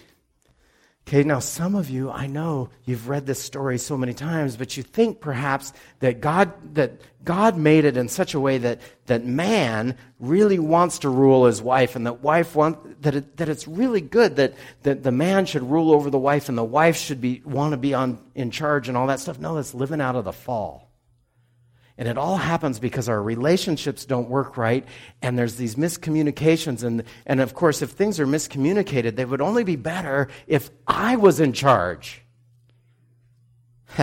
Okay, 1.09 1.23
now 1.23 1.39
some 1.39 1.77
of 1.77 1.89
you, 1.89 2.11
I 2.11 2.27
know 2.27 2.71
you've 2.85 3.09
read 3.09 3.27
this 3.27 3.41
story 3.41 3.79
so 3.79 3.97
many 3.97 4.13
times, 4.13 4.57
but 4.57 4.77
you 4.77 4.83
think 4.83 5.21
perhaps 5.21 5.73
that 6.01 6.21
God, 6.21 6.53
that 6.75 7.01
God 7.23 7.57
made 7.57 7.85
it 7.85 7.97
in 7.97 8.09
such 8.09 8.35
a 8.35 8.41
way 8.41 8.59
that, 8.59 8.81
that 9.07 9.25
man 9.25 9.97
really 10.19 10.59
wants 10.59 10.99
to 11.01 11.09
rule 11.09 11.47
his 11.47 11.63
wife 11.63 11.95
and 11.95 12.07
that 12.07 12.25
wife 12.25 12.57
want, 12.57 13.03
that, 13.03 13.15
it, 13.15 13.37
that 13.37 13.49
it's 13.49 13.69
really 13.69 14.01
good 14.01 14.35
that, 14.35 14.55
that 14.83 15.05
the 15.05 15.13
man 15.13 15.47
should 15.47 15.63
rule 15.63 15.93
over 15.93 16.11
the 16.11 16.19
wife 16.19 16.49
and 16.49 16.59
the 16.59 16.65
wife 16.65 16.97
should 16.97 17.21
be, 17.21 17.41
want 17.45 17.71
to 17.71 17.77
be 17.77 17.95
on, 17.95 18.19
in 18.35 18.51
charge 18.51 18.89
and 18.89 18.97
all 18.97 19.07
that 19.07 19.21
stuff. 19.21 19.39
No, 19.39 19.55
that's 19.55 19.75
living 19.75 20.01
out 20.01 20.17
of 20.17 20.25
the 20.25 20.33
fall. 20.33 20.86
And 21.99 22.09
it 22.09 22.19
all 22.19 22.37
happens 22.37 22.79
because 22.79 23.09
our 23.09 23.23
relationships 23.23 24.05
don't 24.05 24.29
work 24.29 24.59
right, 24.59 24.85
and 25.23 25.39
there's 25.39 25.57
these 25.57 25.77
miscommunications. 25.77 26.85
And, 26.85 27.05
and 27.25 27.41
of 27.41 27.55
course, 27.55 27.81
if 27.81 27.91
things 27.91 28.21
are 28.21 28.27
miscommunicated, 28.27 29.17
they 29.17 29.25
would 29.25 29.41
only 29.41 29.65
be 29.65 29.77
better 29.77 30.29
if 30.47 30.69
I 30.87 31.17
was 31.17 31.41
in 31.41 31.55
charge. 31.55 32.23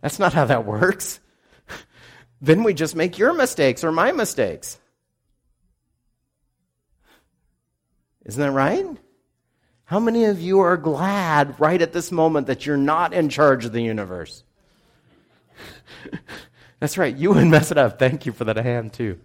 That's 0.00 0.18
not 0.18 0.32
how 0.32 0.46
that 0.46 0.64
works. 0.64 1.20
then 2.40 2.62
we 2.62 2.72
just 2.72 2.96
make 2.96 3.18
your 3.18 3.34
mistakes 3.34 3.84
or 3.84 3.92
my 3.92 4.12
mistakes. 4.12 4.78
Isn't 8.24 8.40
that 8.40 8.52
right? 8.52 8.86
How 9.84 10.00
many 10.00 10.24
of 10.24 10.40
you 10.40 10.60
are 10.60 10.78
glad 10.78 11.60
right 11.60 11.80
at 11.82 11.92
this 11.92 12.10
moment 12.10 12.46
that 12.46 12.64
you're 12.64 12.78
not 12.78 13.12
in 13.12 13.28
charge 13.28 13.66
of 13.66 13.72
the 13.72 13.82
universe? 13.82 14.42
That's 16.80 16.98
right. 16.98 17.16
You 17.16 17.30
wouldn't 17.30 17.50
mess 17.50 17.70
it 17.70 17.78
up. 17.78 17.98
Thank 17.98 18.26
you 18.26 18.32
for 18.32 18.44
that 18.44 18.56
hand, 18.56 18.92
too. 18.92 19.18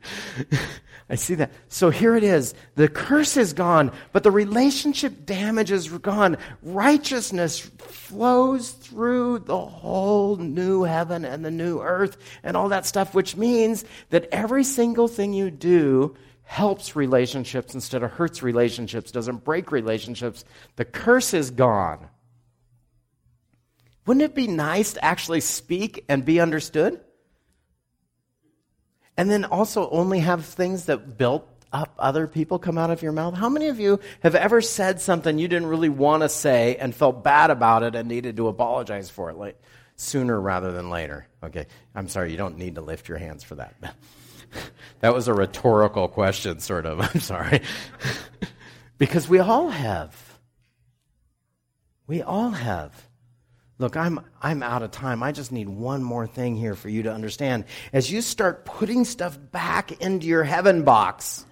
I 1.10 1.16
see 1.16 1.34
that. 1.36 1.52
So 1.68 1.90
here 1.90 2.16
it 2.16 2.24
is. 2.24 2.54
The 2.76 2.88
curse 2.88 3.36
is 3.36 3.54
gone, 3.54 3.92
but 4.14 4.22
the 4.22 4.30
relationship 4.30 5.26
damage 5.26 5.72
is 5.72 5.90
gone. 5.90 6.38
Righteousness 6.62 7.60
flows 7.60 8.72
through 8.72 9.40
the 9.40 9.60
whole 9.60 10.36
new 10.36 10.84
heaven 10.84 11.26
and 11.26 11.44
the 11.44 11.50
new 11.50 11.82
earth 11.82 12.18
and 12.44 12.56
all 12.56 12.70
that 12.70 12.86
stuff, 12.86 13.16
which 13.16 13.36
means 13.36 13.84
that 14.12 14.30
every 14.32 14.64
single 14.64 15.08
thing 15.08 15.34
you 15.34 15.50
do 15.50 16.16
helps 16.44 16.96
relationships 16.96 17.74
instead 17.74 18.04
of 18.04 18.12
hurts 18.12 18.44
relationships, 18.44 19.12
doesn't 19.12 19.44
break 19.44 19.72
relationships. 19.72 20.46
The 20.76 20.86
curse 20.86 21.34
is 21.34 21.52
gone. 21.52 22.08
Wouldn't 24.10 24.24
it 24.24 24.34
be 24.34 24.48
nice 24.48 24.94
to 24.94 25.06
actually 25.06 25.42
speak 25.42 26.04
and 26.10 26.26
be 26.26 26.40
understood? 26.40 27.00
And 29.16 29.30
then 29.30 29.46
also 29.46 29.88
only 29.92 30.18
have 30.22 30.46
things 30.46 30.86
that 30.86 31.16
built 31.16 31.48
up 31.72 31.94
other 32.00 32.26
people 32.26 32.58
come 32.58 32.80
out 32.80 32.90
of 32.90 33.04
your 33.04 33.12
mouth? 33.12 33.36
How 33.36 33.50
many 33.50 33.68
of 33.68 33.80
you 33.80 34.00
have 34.24 34.34
ever 34.34 34.62
said 34.62 35.00
something 35.00 35.38
you 35.38 35.48
didn't 35.48 35.68
really 35.68 35.90
want 35.90 36.24
to 36.24 36.30
say 36.30 36.76
and 36.78 36.96
felt 36.96 37.24
bad 37.24 37.52
about 37.52 37.84
it 37.84 37.94
and 37.94 38.10
needed 38.10 38.36
to 38.38 38.48
apologize 38.48 39.12
for 39.12 39.30
it 39.30 39.38
like 39.38 39.62
sooner 39.96 40.42
rather 40.42 40.72
than 40.72 40.90
later? 40.90 41.28
Okay, 41.44 41.68
I'm 41.94 42.08
sorry, 42.08 42.32
you 42.32 42.38
don't 42.38 42.58
need 42.58 42.74
to 42.74 42.82
lift 42.82 43.10
your 43.10 43.20
hands 43.20 43.44
for 43.44 43.54
that. 43.58 43.76
that 45.02 45.14
was 45.14 45.28
a 45.28 45.36
rhetorical 45.36 46.08
question, 46.08 46.62
sort 46.62 46.88
of. 46.88 47.00
I'm 47.14 47.22
sorry. 47.22 47.62
because 48.98 49.30
we 49.30 49.38
all 49.38 49.70
have. 49.70 50.40
We 52.08 52.24
all 52.24 52.50
have. 52.50 53.09
Look, 53.80 53.96
I'm, 53.96 54.20
I'm 54.42 54.62
out 54.62 54.84
of 54.84 54.92
time. 54.92 55.24
I 55.24 55.32
just 55.32 55.54
need 55.54 55.70
one 55.70 56.04
more 56.04 56.28
thing 56.28 56.58
here 56.58 56.76
for 56.76 56.90
you 56.90 57.04
to 57.04 57.14
understand. 57.14 57.64
As 57.94 58.12
you 58.12 58.22
start 58.22 58.66
putting 58.66 59.06
stuff 59.06 59.40
back 59.52 60.02
into 60.02 60.28
your 60.28 60.44
heaven 60.44 60.84
box, 60.84 61.46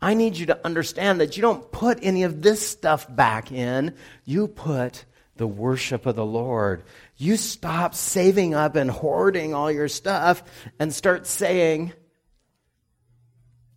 I 0.00 0.14
need 0.14 0.38
you 0.38 0.46
to 0.46 0.64
understand 0.64 1.20
that 1.20 1.36
you 1.36 1.42
don't 1.42 1.70
put 1.70 1.98
any 2.02 2.22
of 2.22 2.40
this 2.40 2.66
stuff 2.66 3.14
back 3.14 3.52
in. 3.52 3.94
You 4.24 4.48
put 4.48 5.04
the 5.36 5.46
worship 5.46 6.06
of 6.06 6.16
the 6.16 6.24
Lord. 6.24 6.84
You 7.18 7.36
stop 7.36 7.94
saving 7.94 8.54
up 8.54 8.74
and 8.74 8.90
hoarding 8.90 9.52
all 9.52 9.70
your 9.70 9.88
stuff 9.88 10.42
and 10.78 10.94
start 10.94 11.26
saying, 11.26 11.92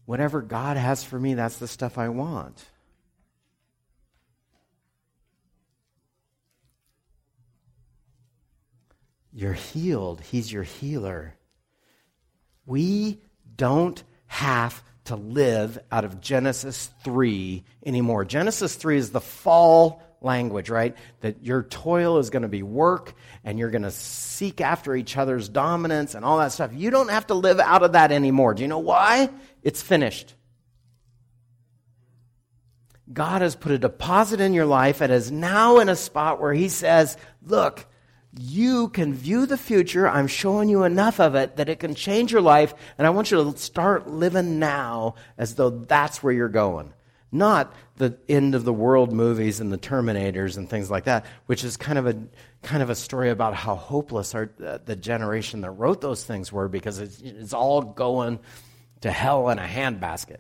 whatever 0.05 0.41
God 0.41 0.77
has 0.77 1.03
for 1.03 1.19
me, 1.19 1.34
that's 1.34 1.58
the 1.58 1.67
stuff 1.67 1.97
I 1.97 2.08
want. 2.08 2.68
You're 9.31 9.53
healed. 9.53 10.21
He's 10.21 10.51
your 10.51 10.63
healer. 10.63 11.35
We 12.65 13.21
don't 13.55 14.01
have 14.27 14.83
to 15.05 15.15
live 15.15 15.79
out 15.91 16.05
of 16.05 16.21
Genesis 16.21 16.89
3 17.03 17.63
anymore. 17.85 18.25
Genesis 18.25 18.75
3 18.75 18.97
is 18.97 19.09
the 19.11 19.21
fall 19.21 20.03
language, 20.21 20.69
right? 20.69 20.95
That 21.21 21.43
your 21.43 21.63
toil 21.63 22.19
is 22.19 22.29
going 22.29 22.43
to 22.43 22.47
be 22.47 22.63
work 22.63 23.13
and 23.43 23.57
you're 23.57 23.71
going 23.71 23.83
to 23.83 23.91
seek 23.91 24.61
after 24.61 24.95
each 24.95 25.17
other's 25.17 25.49
dominance 25.49 26.15
and 26.15 26.25
all 26.25 26.37
that 26.39 26.51
stuff. 26.51 26.71
You 26.73 26.91
don't 26.91 27.09
have 27.09 27.27
to 27.27 27.33
live 27.33 27.59
out 27.59 27.83
of 27.83 27.93
that 27.93 28.11
anymore. 28.11 28.53
Do 28.53 28.61
you 28.61 28.67
know 28.67 28.79
why? 28.79 29.29
It's 29.63 29.81
finished. 29.81 30.35
God 33.11 33.41
has 33.41 33.55
put 33.55 33.71
a 33.71 33.79
deposit 33.79 34.39
in 34.39 34.53
your 34.53 34.67
life 34.67 35.01
and 35.01 35.11
is 35.11 35.31
now 35.31 35.79
in 35.79 35.89
a 35.89 35.95
spot 35.95 36.39
where 36.39 36.53
He 36.53 36.69
says, 36.69 37.17
Look, 37.41 37.87
you 38.37 38.89
can 38.89 39.13
view 39.13 39.45
the 39.45 39.57
future. 39.57 40.07
I'm 40.07 40.27
showing 40.27 40.69
you 40.69 40.83
enough 40.83 41.19
of 41.19 41.35
it 41.35 41.55
that 41.55 41.69
it 41.69 41.79
can 41.79 41.95
change 41.95 42.31
your 42.31 42.41
life, 42.41 42.73
and 42.97 43.07
I 43.07 43.09
want 43.09 43.31
you 43.31 43.51
to 43.51 43.57
start 43.57 44.07
living 44.07 44.59
now 44.59 45.15
as 45.37 45.55
though 45.55 45.69
that's 45.69 46.21
where 46.21 46.33
you're 46.33 46.49
going. 46.49 46.93
Not 47.31 47.73
the 47.97 48.17
end 48.27 48.55
of 48.55 48.65
the 48.65 48.73
world 48.73 49.13
movies 49.13 49.59
and 49.59 49.71
the 49.71 49.77
Terminators 49.77 50.57
and 50.57 50.67
things 50.67 50.89
like 50.89 51.03
that, 51.03 51.25
which 51.45 51.63
is 51.63 51.77
kind 51.77 51.99
of 51.99 52.07
a 52.07 52.17
kind 52.63 52.81
of 52.81 52.89
a 52.89 52.95
story 52.95 53.29
about 53.29 53.53
how 53.53 53.75
hopeless 53.75 54.33
our, 54.35 54.49
uh, 54.65 54.79
the 54.83 54.95
generation 54.95 55.61
that 55.61 55.71
wrote 55.71 56.01
those 56.01 56.23
things 56.23 56.51
were 56.51 56.67
because 56.67 56.99
it's, 56.99 57.21
it's 57.21 57.53
all 57.53 57.81
going 57.81 58.39
to 59.01 59.11
hell 59.11 59.49
in 59.49 59.59
a 59.59 59.63
handbasket. 59.63 60.39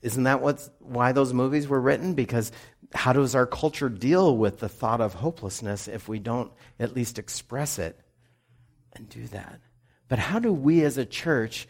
Isn't 0.00 0.24
that 0.24 0.40
what's, 0.40 0.70
why 0.78 1.12
those 1.12 1.32
movies 1.32 1.66
were 1.66 1.80
written? 1.80 2.14
Because 2.14 2.52
how 2.94 3.12
does 3.12 3.34
our 3.34 3.46
culture 3.46 3.88
deal 3.88 4.36
with 4.36 4.60
the 4.60 4.68
thought 4.68 5.00
of 5.00 5.14
hopelessness 5.14 5.88
if 5.88 6.08
we 6.08 6.18
don't 6.18 6.52
at 6.78 6.94
least 6.94 7.18
express 7.18 7.78
it 7.78 7.98
and 8.94 9.08
do 9.08 9.26
that? 9.28 9.60
But 10.08 10.18
how 10.18 10.38
do 10.38 10.52
we 10.52 10.82
as 10.84 10.98
a 10.98 11.04
church 11.04 11.68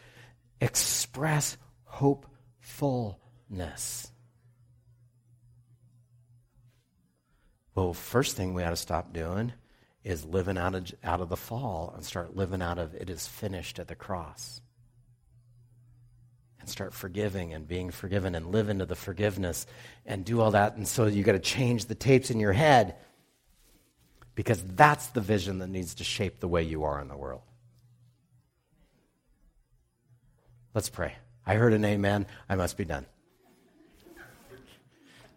express 0.61 1.57
hopefulness? 1.83 3.17
Well, 7.75 7.93
first 7.93 8.35
thing 8.35 8.53
we 8.53 8.63
ought 8.63 8.71
to 8.71 8.75
stop 8.75 9.13
doing 9.13 9.53
is 10.03 10.25
living 10.25 10.57
out 10.57 10.75
of, 10.75 10.91
out 11.03 11.21
of 11.21 11.29
the 11.29 11.37
fall 11.37 11.93
and 11.95 12.05
start 12.05 12.35
living 12.35 12.61
out 12.61 12.77
of 12.77 12.93
it 12.95 13.09
is 13.09 13.27
finished 13.27 13.79
at 13.79 13.87
the 13.87 13.95
cross 13.95 14.61
and 16.59 16.69
start 16.69 16.93
forgiving 16.93 17.53
and 17.53 17.67
being 17.67 17.91
forgiven 17.91 18.35
and 18.35 18.47
live 18.47 18.69
into 18.69 18.85
the 18.85 18.95
forgiveness 18.95 19.65
and 20.05 20.25
do 20.25 20.41
all 20.41 20.51
that. 20.51 20.75
And 20.75 20.87
so 20.87 21.05
you 21.05 21.23
got 21.23 21.33
to 21.33 21.39
change 21.39 21.85
the 21.85 21.95
tapes 21.95 22.31
in 22.31 22.39
your 22.39 22.53
head 22.53 22.95
because 24.35 24.63
that's 24.63 25.07
the 25.07 25.21
vision 25.21 25.59
that 25.59 25.69
needs 25.69 25.95
to 25.95 26.03
shape 26.03 26.39
the 26.39 26.47
way 26.47 26.63
you 26.63 26.83
are 26.83 27.01
in 27.01 27.07
the 27.07 27.17
world. 27.17 27.41
Let's 30.73 30.89
pray. 30.89 31.15
I 31.45 31.55
heard 31.55 31.73
an 31.73 31.83
amen. 31.83 32.27
I 32.47 32.55
must 32.55 32.77
be 32.77 32.85
done. 32.85 33.05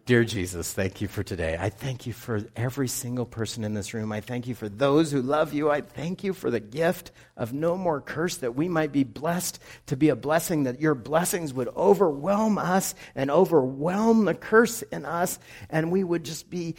Dear 0.05 0.25
Jesus, 0.25 0.73
thank 0.73 0.99
you 0.99 1.07
for 1.07 1.23
today. 1.23 1.55
I 1.57 1.69
thank 1.69 2.05
you 2.05 2.11
for 2.11 2.41
every 2.57 2.89
single 2.89 3.25
person 3.25 3.63
in 3.63 3.73
this 3.73 3.93
room. 3.93 4.11
I 4.11 4.19
thank 4.19 4.47
you 4.47 4.55
for 4.55 4.67
those 4.67 5.13
who 5.13 5.21
love 5.21 5.53
you. 5.53 5.71
I 5.71 5.79
thank 5.79 6.25
you 6.25 6.33
for 6.33 6.51
the 6.51 6.59
gift 6.59 7.11
of 7.37 7.53
no 7.53 7.77
more 7.77 8.01
curse 8.01 8.35
that 8.37 8.53
we 8.53 8.67
might 8.67 8.91
be 8.91 9.05
blessed 9.05 9.59
to 9.85 9.95
be 9.95 10.09
a 10.09 10.15
blessing, 10.17 10.63
that 10.63 10.81
your 10.81 10.93
blessings 10.93 11.53
would 11.53 11.69
overwhelm 11.69 12.57
us 12.57 12.95
and 13.15 13.31
overwhelm 13.31 14.25
the 14.25 14.33
curse 14.33 14.81
in 14.81 15.05
us, 15.05 15.39
and 15.69 15.89
we 15.89 16.03
would 16.03 16.25
just 16.25 16.49
be 16.49 16.75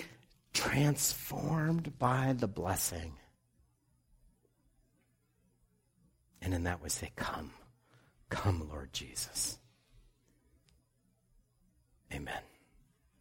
transformed 0.52 1.98
by 1.98 2.34
the 2.37 2.48
blessing. 2.48 3.14
And 6.42 6.52
in 6.52 6.64
that 6.64 6.82
we 6.82 6.90
say, 6.90 7.10
Come, 7.16 7.52
come, 8.28 8.68
Lord 8.70 8.92
Jesus. 8.92 9.56
Amen. 12.12 12.42